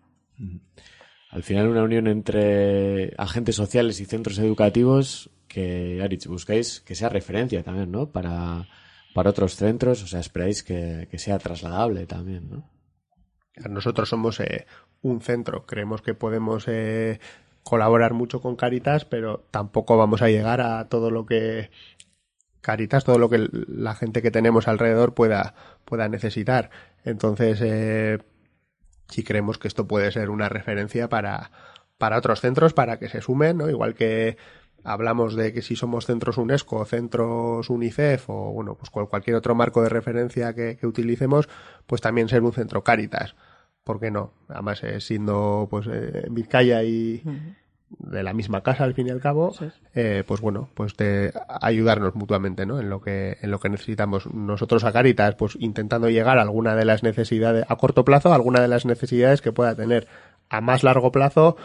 Al 1.30 1.42
final 1.42 1.66
una 1.66 1.82
unión 1.82 2.06
entre 2.06 3.12
agentes 3.18 3.56
sociales 3.56 4.00
y 4.00 4.04
centros 4.04 4.38
educativos 4.38 5.30
que, 5.50 6.00
Aritz, 6.02 6.26
buscáis 6.28 6.80
que 6.80 6.94
sea 6.94 7.08
referencia 7.08 7.62
también, 7.64 7.90
¿no? 7.90 8.10
Para, 8.10 8.68
para 9.12 9.30
otros 9.30 9.56
centros, 9.56 10.02
o 10.02 10.06
sea, 10.06 10.20
esperáis 10.20 10.62
que, 10.62 11.08
sea 11.18 11.38
trasladable 11.38 12.06
también, 12.06 12.48
¿no? 12.48 12.70
Nosotros 13.68 14.08
somos 14.08 14.38
eh, 14.40 14.66
un 15.02 15.20
centro, 15.20 15.66
creemos 15.66 16.02
que 16.02 16.14
podemos 16.14 16.64
eh, 16.68 17.18
colaborar 17.64 18.14
mucho 18.14 18.40
con 18.40 18.54
Caritas, 18.54 19.04
pero 19.04 19.44
tampoco 19.50 19.98
vamos 19.98 20.22
a 20.22 20.28
llegar 20.28 20.60
a 20.60 20.88
todo 20.88 21.10
lo 21.10 21.26
que 21.26 21.70
Caritas, 22.60 23.04
todo 23.04 23.18
lo 23.18 23.28
que 23.28 23.48
la 23.50 23.94
gente 23.94 24.22
que 24.22 24.30
tenemos 24.30 24.68
alrededor 24.68 25.14
pueda, 25.14 25.54
pueda 25.84 26.08
necesitar. 26.08 26.70
Entonces, 27.04 27.60
eh, 27.62 28.18
sí 29.08 29.24
creemos 29.24 29.58
que 29.58 29.66
esto 29.66 29.88
puede 29.88 30.12
ser 30.12 30.30
una 30.30 30.48
referencia 30.48 31.08
para, 31.08 31.50
para 31.98 32.18
otros 32.18 32.40
centros, 32.40 32.72
para 32.72 32.98
que 32.98 33.08
se 33.08 33.20
sumen, 33.20 33.58
¿no? 33.58 33.68
Igual 33.68 33.94
que 33.94 34.36
hablamos 34.84 35.34
de 35.34 35.52
que 35.52 35.62
si 35.62 35.76
somos 35.76 36.06
centros 36.06 36.38
UNESCO, 36.38 36.84
centros 36.84 37.70
UNICEF 37.70 38.28
o 38.28 38.52
bueno, 38.52 38.76
pues 38.76 38.90
cualquier 38.90 39.36
otro 39.36 39.54
marco 39.54 39.82
de 39.82 39.88
referencia 39.88 40.54
que, 40.54 40.78
utilicemos, 40.82 41.48
pues 41.86 42.00
también 42.00 42.28
ser 42.28 42.42
un 42.42 42.52
centro 42.52 42.82
Caritas. 42.82 43.34
¿Por 43.84 43.98
qué 43.98 44.10
no? 44.10 44.32
Además, 44.48 44.82
eh, 44.84 45.00
siendo 45.00 45.66
pues 45.70 45.86
eh, 45.90 46.26
Vizcaya 46.30 46.82
y 46.82 47.22
de 47.98 48.22
la 48.22 48.32
misma 48.32 48.62
casa 48.62 48.84
al 48.84 48.94
fin 48.94 49.08
y 49.08 49.10
al 49.10 49.20
cabo, 49.20 49.52
eh, 49.94 50.22
pues 50.26 50.40
bueno, 50.40 50.68
pues 50.74 50.96
de 50.96 51.32
ayudarnos 51.60 52.14
mutuamente, 52.14 52.64
¿no? 52.64 52.78
En 52.78 52.88
lo 52.88 53.00
que 53.00 53.38
en 53.42 53.50
lo 53.50 53.58
que 53.58 53.68
necesitamos 53.68 54.32
nosotros 54.32 54.84
a 54.84 54.92
Caritas, 54.92 55.34
pues 55.34 55.56
intentando 55.58 56.08
llegar 56.08 56.38
a 56.38 56.42
alguna 56.42 56.76
de 56.76 56.84
las 56.84 57.02
necesidades 57.02 57.64
a 57.68 57.76
corto 57.76 58.04
plazo, 58.04 58.32
a 58.32 58.36
alguna 58.36 58.60
de 58.60 58.68
las 58.68 58.86
necesidades 58.86 59.42
que 59.42 59.52
pueda 59.52 59.74
tener 59.74 60.06
a 60.48 60.60
más 60.60 60.84
largo 60.84 61.10
plazo 61.10 61.56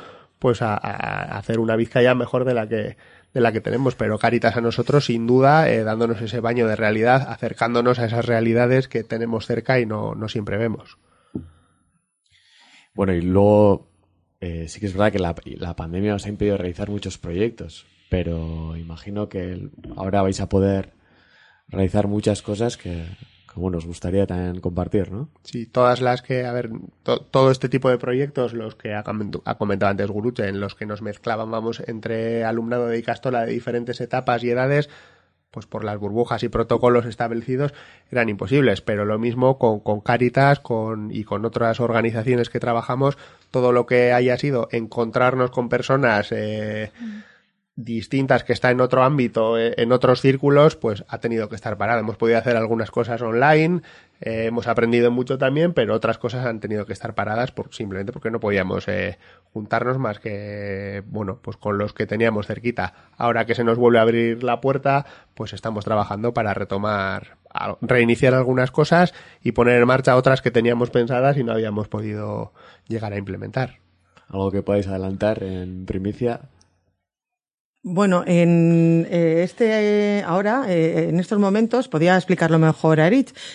pues 0.45 0.61
a, 0.61 0.75
hacer 0.75 1.57
una 1.57 1.75
Vizcaya 1.75 2.13
mejor 2.13 2.45
de 2.45 2.53
la 2.53 2.69
que 2.69 2.97
de 3.33 3.41
la 3.41 3.51
que 3.51 3.61
tenemos, 3.61 3.95
pero 3.95 4.19
Caritas 4.19 4.55
a 4.55 4.61
nosotros 4.61 5.05
sin 5.05 5.25
duda 5.25 5.71
eh, 5.71 5.83
dándonos 5.83 6.21
ese 6.21 6.39
baño 6.39 6.67
de 6.67 6.75
realidad, 6.75 7.25
acercándonos 7.27 7.97
a 7.97 8.05
esas 8.05 8.27
realidades 8.27 8.87
que 8.87 9.03
tenemos 9.03 9.47
cerca 9.47 9.79
y 9.79 9.87
no, 9.87 10.13
no 10.13 10.29
siempre 10.29 10.57
vemos. 10.57 10.99
Bueno, 12.93 13.15
y 13.15 13.21
luego 13.21 13.89
eh, 14.39 14.67
sí 14.67 14.79
que 14.79 14.85
es 14.85 14.93
verdad 14.93 15.11
que 15.11 15.17
la, 15.17 15.33
la, 15.57 15.75
pandemia 15.75 16.13
os 16.13 16.27
ha 16.27 16.29
impedido 16.29 16.57
realizar 16.57 16.91
muchos 16.91 17.17
proyectos, 17.17 17.87
pero 18.11 18.77
imagino 18.77 19.27
que 19.29 19.71
ahora 19.97 20.21
vais 20.21 20.39
a 20.41 20.47
poder 20.47 20.93
realizar 21.69 22.07
muchas 22.07 22.43
cosas 22.43 22.77
que, 22.77 23.03
como 23.55 23.71
nos 23.71 23.85
gustaría 23.85 24.27
también 24.27 24.59
compartir, 24.59 25.13
¿no? 25.13 25.29
Sí, 25.43 25.65
todas 25.65 26.01
las 26.01 26.21
que, 26.21 26.45
a 26.45 26.51
ver, 26.51 26.69
todo 27.03 27.51
este 27.51 27.69
tipo 27.69 27.89
de 27.89 27.97
proyectos, 27.97 28.53
los 28.53 28.75
que 28.75 28.93
ha, 28.93 29.03
comentado 29.03 29.89
antes 29.89 30.11
Guruche, 30.11 30.49
en 30.49 30.59
los 30.59 30.75
que 30.75 30.85
nos 30.85 31.01
mezclábamos 31.01 31.81
entre 31.87 32.43
alumnado 32.43 32.87
de 32.87 32.99
Icastola 32.99 33.45
de 33.45 33.53
diferentes 33.53 34.01
etapas 34.01 34.43
y 34.43 34.49
edades, 34.49 34.89
pues 35.51 35.67
por 35.67 35.85
las 35.85 35.97
burbujas 35.97 36.43
y 36.43 36.49
protocolos 36.49 37.05
establecidos 37.05 37.73
eran 38.11 38.27
imposibles, 38.27 38.81
pero 38.81 39.05
lo 39.05 39.17
mismo 39.19 39.57
con, 39.57 39.79
con 39.79 40.01
Caritas 40.01 40.59
con, 40.59 41.09
y 41.13 41.23
con 41.23 41.45
otras 41.45 41.79
organizaciones 41.79 42.49
que 42.49 42.59
trabajamos, 42.59 43.17
todo 43.51 43.71
lo 43.71 43.85
que 43.85 44.11
haya 44.11 44.37
sido 44.37 44.67
encontrarnos 44.73 45.49
con 45.51 45.69
personas 45.69 46.33
eh, 46.33 46.91
distintas 47.75 48.45
que 48.45 48.53
está 48.53 48.71
en 48.71 48.79
otro 48.79 49.03
ámbito, 49.03 49.57
eh, 49.57 49.73
en 49.77 49.91
otros 49.91 50.21
círculos, 50.21 50.77
pues 50.77 51.03
ha 51.09 51.19
tenido 51.19 51.49
que 51.49 51.55
estar 51.55 51.77
parada. 51.77 51.99
Hemos 51.99 52.15
podido 52.15 52.37
hacer 52.37 52.55
algunas 52.55 52.89
cosas 52.89 53.21
online, 53.21 53.81
eh, 54.21 54.45
hemos 54.45 54.67
aprendido 54.67 55.11
mucho 55.11 55.37
también, 55.37 55.73
pero 55.73 55.93
otras 55.93 56.17
cosas 56.17 56.45
han 56.45 56.61
tenido 56.61 56.85
que 56.85 56.93
estar 56.93 57.15
paradas 57.15 57.51
por, 57.51 57.73
simplemente 57.73 58.13
porque 58.13 58.31
no 58.31 58.39
podíamos 58.39 58.87
eh, 58.87 59.17
juntarnos 59.51 59.97
más 59.97 60.19
que, 60.19 61.03
bueno, 61.07 61.39
pues 61.41 61.57
con 61.57 61.77
los 61.77 61.91
que 61.93 62.05
teníamos 62.05 62.47
cerquita. 62.47 62.93
Ahora 63.17 63.45
que 63.45 63.55
se 63.55 63.65
nos 63.65 63.77
vuelve 63.77 63.99
a 63.99 64.03
abrir 64.03 64.43
la 64.43 64.61
puerta, 64.61 65.05
pues 65.33 65.51
estamos 65.51 65.83
trabajando 65.83 66.33
para 66.33 66.53
retomar, 66.53 67.37
reiniciar 67.81 68.33
algunas 68.33 68.71
cosas 68.71 69.13
y 69.43 69.51
poner 69.51 69.81
en 69.81 69.87
marcha 69.87 70.15
otras 70.15 70.41
que 70.41 70.51
teníamos 70.51 70.91
pensadas 70.91 71.35
y 71.37 71.43
no 71.43 71.51
habíamos 71.51 71.89
podido 71.89 72.53
llegar 72.87 73.11
a 73.11 73.17
implementar. 73.17 73.79
Algo 74.29 74.49
que 74.51 74.63
podáis 74.63 74.87
adelantar 74.87 75.43
en 75.43 75.85
primicia. 75.85 76.41
Bueno, 77.87 78.23
en 78.25 79.05
eh, 79.11 79.43
este 79.43 80.23
ahora, 80.25 80.65
eh, 80.67 81.09
en 81.09 81.19
estos 81.19 81.37
momentos, 81.37 81.87
podía 81.87 82.15
explicarlo 82.15 82.57
mejor 82.57 82.99
a 82.99 83.11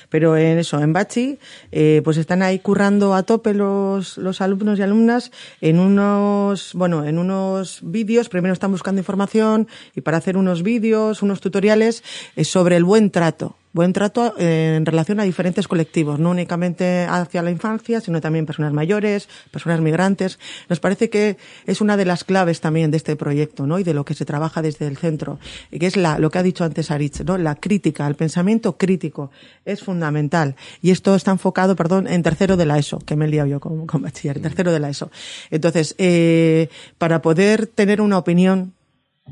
pero 0.08 0.36
en 0.36 0.56
eso, 0.60 0.78
en 0.80 0.92
Bachi, 0.92 1.40
eh, 1.72 2.00
pues 2.04 2.16
están 2.16 2.40
ahí 2.40 2.60
currando 2.60 3.12
a 3.14 3.24
tope 3.24 3.54
los, 3.54 4.18
los 4.18 4.40
alumnos 4.40 4.78
y 4.78 4.82
alumnas 4.82 5.32
en 5.60 5.80
unos, 5.80 6.74
bueno, 6.74 7.04
en 7.04 7.18
unos 7.18 7.80
vídeos. 7.82 8.28
Primero 8.28 8.52
están 8.52 8.70
buscando 8.70 9.00
información 9.00 9.66
y 9.96 10.02
para 10.02 10.18
hacer 10.18 10.36
unos 10.36 10.62
vídeos, 10.62 11.22
unos 11.22 11.40
tutoriales 11.40 12.04
sobre 12.44 12.76
el 12.76 12.84
buen 12.84 13.10
trato 13.10 13.56
buen 13.72 13.92
trato 13.92 14.34
eh, 14.38 14.74
en 14.76 14.86
relación 14.86 15.20
a 15.20 15.24
diferentes 15.24 15.68
colectivos, 15.68 16.18
no 16.18 16.30
únicamente 16.30 17.06
hacia 17.08 17.42
la 17.42 17.50
infancia, 17.50 18.00
sino 18.00 18.20
también 18.20 18.46
personas 18.46 18.72
mayores, 18.72 19.28
personas 19.50 19.80
migrantes. 19.80 20.38
Nos 20.68 20.80
parece 20.80 21.10
que 21.10 21.36
es 21.66 21.80
una 21.80 21.96
de 21.96 22.04
las 22.04 22.24
claves 22.24 22.60
también 22.60 22.90
de 22.90 22.96
este 22.96 23.16
proyecto, 23.16 23.66
¿no? 23.66 23.78
Y 23.78 23.84
de 23.84 23.94
lo 23.94 24.04
que 24.04 24.14
se 24.14 24.24
trabaja 24.24 24.62
desde 24.62 24.86
el 24.86 24.96
centro, 24.96 25.38
que 25.70 25.86
es 25.86 25.96
la, 25.96 26.18
lo 26.18 26.30
que 26.30 26.38
ha 26.38 26.42
dicho 26.42 26.64
antes 26.64 26.90
Aritz, 26.90 27.24
¿no? 27.24 27.38
La 27.38 27.54
crítica, 27.54 28.06
el 28.06 28.14
pensamiento 28.14 28.76
crítico 28.76 29.30
es 29.64 29.82
fundamental. 29.82 30.56
Y 30.82 30.90
esto 30.90 31.14
está 31.14 31.30
enfocado, 31.30 31.76
perdón, 31.76 32.08
en 32.08 32.22
tercero 32.22 32.56
de 32.56 32.66
la 32.66 32.78
ESO, 32.78 32.98
que 32.98 33.16
me 33.16 33.26
he 33.26 33.28
liado 33.28 33.48
yo 33.48 33.60
con, 33.60 33.86
con 33.86 34.02
bachiller, 34.02 34.40
tercero 34.40 34.72
de 34.72 34.80
la 34.80 34.90
ESO. 34.90 35.10
Entonces, 35.50 35.94
eh, 35.98 36.68
para 36.98 37.22
poder 37.22 37.66
tener 37.66 38.00
una 38.00 38.18
opinión 38.18 38.74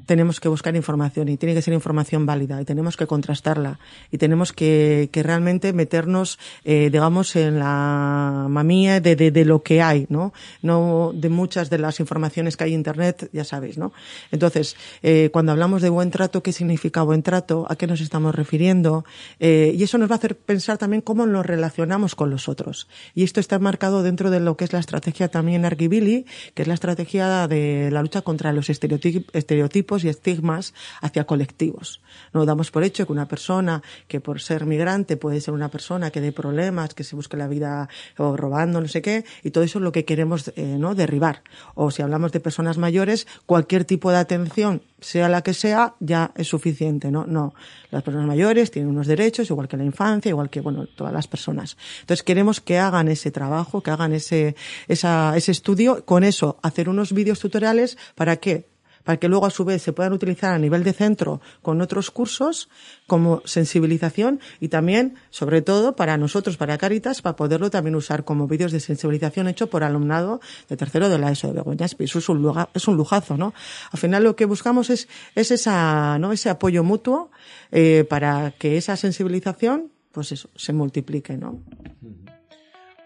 tenemos 0.07 0.41
que 0.41 0.49
buscar 0.49 0.77
información 0.77 1.29
y 1.29 1.37
tiene 1.37 1.55
que 1.55 1.63
ser 1.63 1.75
información 1.75 2.27
válida 2.27 2.61
y 2.61 2.65
tenemos 2.65 2.97
que 2.97 3.07
contrastarla 3.07 3.79
y 4.11 4.19
tenemos 4.19 4.53
que, 4.53 5.09
que 5.13 5.23
realmente 5.23 5.73
meternos, 5.73 6.39
eh, 6.65 6.91
digamos, 6.91 7.35
en 7.37 7.59
la 7.59 8.47
mamía 8.49 9.01
de, 9.01 9.17
de, 9.17 9.31
de, 9.31 9.45
lo 9.45 9.63
que 9.63 9.83
hay, 9.83 10.07
¿no? 10.09 10.33
No 10.63 11.13
de 11.15 11.29
muchas 11.29 11.71
de 11.71 11.79
las 11.79 12.01
informaciones 12.01 12.57
que 12.57 12.65
hay 12.65 12.75
en 12.75 12.81
Internet, 12.81 13.29
ya 13.33 13.45
sabéis, 13.45 13.79
¿no? 13.79 13.93
Entonces, 14.31 14.77
eh, 15.03 15.31
cuando 15.33 15.53
hablamos 15.53 15.83
de 15.83 15.89
buen 15.89 16.11
trato, 16.11 16.43
¿qué 16.43 16.53
significa 16.53 17.03
buen 17.03 17.23
trato? 17.23 17.67
¿A 17.69 17.77
qué 17.77 17.87
nos 17.87 18.01
estamos 18.01 18.35
refiriendo? 18.35 19.05
Eh, 19.41 19.75
y 19.77 19.83
eso 19.83 19.99
nos 19.99 20.11
va 20.11 20.15
a 20.15 20.19
hacer 20.19 20.37
pensar 20.37 20.79
también 20.79 21.03
cómo 21.03 21.27
nos 21.27 21.45
relacionamos 21.45 22.15
con 22.15 22.31
los 22.31 22.49
otros. 22.49 22.89
Y 23.15 23.25
esto 23.25 23.41
está 23.41 23.59
marcado 23.59 24.03
dentro 24.03 24.31
de 24.31 24.41
lo 24.41 24.57
que 24.57 24.65
es 24.65 24.73
la 24.73 24.79
estrategia 24.79 25.29
también 25.29 25.65
Argibili, 25.65 26.27
que 26.55 26.63
es 26.63 26.69
la 26.69 26.75
estrategia 26.75 27.49
de 27.49 27.91
la 27.91 28.03
lucha 28.03 28.23
contra 28.23 28.53
los 28.53 28.71
estereotipos 28.71 29.88
y 29.97 30.09
estigmas 30.09 30.75
hacia 31.01 31.25
colectivos. 31.25 32.01
No 32.33 32.45
damos 32.45 32.71
por 32.71 32.85
hecho 32.85 33.07
que 33.07 33.13
una 33.13 33.27
persona 33.27 33.83
que 34.07 34.21
por 34.21 34.41
ser 34.41 34.67
migrante 34.67 35.17
puede 35.17 35.41
ser 35.41 35.55
una 35.55 35.71
persona 35.71 36.11
que 36.11 36.21
dé 36.21 36.33
problemas, 36.33 36.95
que 36.95 37.05
se 37.05 37.17
busque 37.17 37.37
la 37.37 37.49
vida 37.49 37.89
robando, 38.17 38.81
no 38.81 38.89
sé 38.89 39.03
qué, 39.03 39.25
y 39.43 39.51
todo 39.51 39.65
eso 39.65 39.79
es 39.79 39.83
lo 39.83 39.93
que 39.93 40.05
queremos 40.05 40.53
eh, 40.57 40.77
no 40.79 40.95
derribar. 40.95 41.43
O 41.75 41.91
si 41.91 42.03
hablamos 42.03 42.33
de 42.33 42.41
personas 42.41 42.79
mayores, 42.79 43.27
cualquier 43.47 43.85
tipo 43.85 44.11
de 44.11 44.19
atención, 44.19 44.83
sea 45.01 45.29
la 45.29 45.43
que 45.43 45.55
sea, 45.55 45.95
ya 46.01 46.33
es 46.37 46.49
suficiente, 46.49 47.11
¿no? 47.11 47.25
No. 47.27 47.55
Las 47.91 48.03
personas 48.03 48.27
mayores 48.27 48.71
tienen 48.71 48.91
unos 48.91 49.07
derechos, 49.07 49.49
igual 49.51 49.69
que 49.69 49.77
la 49.77 49.85
infancia, 49.85 50.29
igual 50.29 50.51
que, 50.51 50.61
bueno, 50.61 50.87
todas 50.87 51.13
las 51.13 51.29
personas. 51.29 51.77
Entonces 52.01 52.23
queremos 52.23 52.61
que 52.61 52.79
hagan 52.79 53.09
ese 53.09 53.31
trabajo, 53.31 53.83
que 53.83 53.91
hagan 53.91 54.13
ese, 54.13 54.57
esa, 54.89 55.37
ese 55.37 55.53
estudio, 55.53 56.05
con 56.05 56.25
eso, 56.25 56.59
hacer 56.63 56.89
unos 56.89 57.13
vídeos 57.13 57.39
tutoriales 57.39 57.97
para 58.15 58.37
que 58.37 58.67
para 59.09 59.19
que 59.19 59.27
luego 59.31 59.47
a 59.47 59.51
su 59.51 59.65
vez 59.65 59.81
se 59.81 59.95
puedan 59.95 60.13
utilizar 60.13 60.53
a 60.53 60.59
nivel 60.59 60.85
de 60.85 60.93
centro 60.93 61.41
con 61.63 61.81
otros 61.81 62.11
cursos 62.11 62.69
como 63.07 63.41
sensibilización 63.47 64.39
y 64.61 64.69
también, 64.69 65.15
sobre 65.31 65.63
todo, 65.63 65.97
para 65.97 66.19
nosotros, 66.19 66.59
para 66.59 66.77
Caritas, 66.77 67.23
para 67.23 67.35
poderlo 67.35 67.71
también 67.71 67.97
usar 67.97 68.27
como 68.27 68.47
vídeos 68.47 68.71
de 68.71 68.81
sensibilización 68.81 69.49
hecho 69.49 69.71
por 69.71 69.83
alumnado 69.83 70.43
de 70.69 70.77
tercero 70.77 71.09
de 71.09 71.19
la 71.19 71.33
ESO 71.33 71.47
de 71.47 71.55
Begoña 71.55 71.87
Eso 71.87 72.19
es 72.19 72.29
un, 72.29 72.43
lugar, 72.43 72.69
es 72.75 72.87
un 72.87 72.99
lujazo, 72.99 73.39
¿no? 73.39 73.55
Al 73.93 73.99
final 73.99 74.25
lo 74.25 74.37
que 74.37 74.45
buscamos 74.45 74.91
es, 74.91 75.09
es 75.35 75.53
esa, 75.53 76.19
¿no? 76.19 76.33
ese 76.33 76.51
apoyo 76.51 76.85
mutuo 76.85 77.31
eh, 77.73 78.05
para 78.11 78.51
que 78.59 78.77
esa 78.77 78.95
sensibilización 78.99 79.91
pues 80.13 80.33
eso, 80.33 80.51
se 80.55 80.75
multiplique, 80.75 81.35
¿no? 81.39 81.63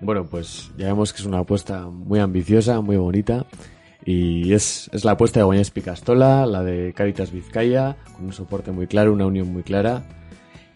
Bueno, 0.00 0.26
pues 0.26 0.72
ya 0.76 0.86
vemos 0.86 1.12
que 1.12 1.20
es 1.20 1.26
una 1.26 1.38
apuesta 1.38 1.86
muy 1.86 2.18
ambiciosa, 2.18 2.80
muy 2.80 2.96
bonita. 2.96 3.46
Y 4.04 4.52
es, 4.52 4.90
es 4.92 5.04
la 5.04 5.12
apuesta 5.12 5.40
de 5.40 5.44
Goñés 5.44 5.70
Picastola, 5.70 6.44
la 6.46 6.62
de 6.62 6.92
Caritas 6.92 7.30
Vizcaya, 7.30 7.96
con 8.14 8.26
un 8.26 8.32
soporte 8.32 8.72
muy 8.72 8.86
claro, 8.86 9.12
una 9.12 9.26
unión 9.26 9.52
muy 9.52 9.62
clara. 9.62 10.02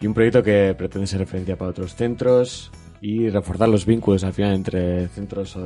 Y 0.00 0.06
un 0.06 0.14
proyecto 0.14 0.42
que 0.42 0.74
pretende 0.76 1.06
ser 1.06 1.20
referencia 1.20 1.56
para 1.56 1.70
otros 1.70 1.94
centros 1.94 2.70
y 3.00 3.28
reforzar 3.28 3.68
los 3.68 3.86
vínculos 3.86 4.24
al 4.24 4.32
final 4.32 4.54
entre 4.54 5.08
centros, 5.08 5.58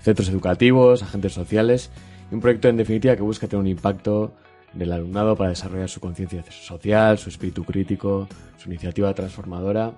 centros 0.00 0.28
educativos, 0.28 1.02
agentes 1.02 1.32
sociales. 1.32 1.90
Y 2.30 2.34
un 2.34 2.40
proyecto 2.40 2.68
en 2.68 2.76
definitiva 2.76 3.14
que 3.14 3.22
busca 3.22 3.46
tener 3.46 3.60
un 3.60 3.68
impacto 3.68 4.34
del 4.72 4.92
alumnado 4.92 5.36
para 5.36 5.50
desarrollar 5.50 5.88
su 5.88 6.00
conciencia 6.00 6.44
social, 6.50 7.18
su 7.18 7.28
espíritu 7.28 7.64
crítico, 7.64 8.28
su 8.56 8.68
iniciativa 8.68 9.14
transformadora. 9.14 9.92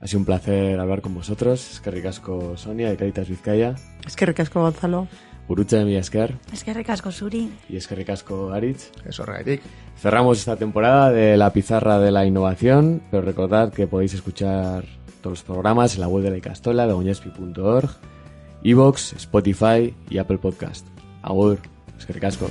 Ha 0.00 0.06
sido 0.06 0.20
un 0.20 0.26
placer 0.26 0.78
hablar 0.78 1.00
con 1.00 1.14
vosotros. 1.14 1.72
Es 1.72 1.80
que 1.80 1.90
ricasco 1.90 2.56
Sonia 2.56 2.88
de 2.88 2.96
Caritas 2.96 3.28
Vizcaya. 3.28 3.74
Es 4.06 4.14
que 4.14 4.26
ricasco 4.26 4.60
Gonzalo. 4.60 5.08
Urutza 5.48 5.78
de 5.78 5.84
mi 5.84 5.96
esker. 5.96 6.36
Es 6.52 6.62
que 6.62 6.74
recasco 6.74 7.10
Suri. 7.10 7.50
Y 7.68 7.76
es 7.76 7.88
que 7.88 7.94
recasco 7.94 8.52
Aritz. 8.52 8.90
Eso, 9.06 9.24
Raitik. 9.24 9.62
Cerramos 9.96 10.38
esta 10.38 10.56
temporada 10.56 11.10
de 11.10 11.36
la 11.36 11.52
pizarra 11.52 11.98
de 11.98 12.10
la 12.10 12.26
innovación, 12.26 13.02
pero 13.10 13.22
recordad 13.22 13.72
que 13.72 13.86
podéis 13.86 14.14
escuchar 14.14 14.84
todos 15.22 15.38
los 15.38 15.42
programas 15.42 15.94
en 15.94 16.02
la 16.02 16.08
web 16.08 16.22
de 16.22 16.30
la 16.30 16.36
Icastola, 16.36 16.86
de 16.86 16.92
goñespi.org, 16.92 17.90
Evox, 18.62 19.14
Spotify 19.14 19.94
y 20.10 20.18
Apple 20.18 20.38
Podcast. 20.38 20.86
Agur, 21.22 21.58
es 21.98 22.06
que 22.06 22.12
recasco. 22.12 22.48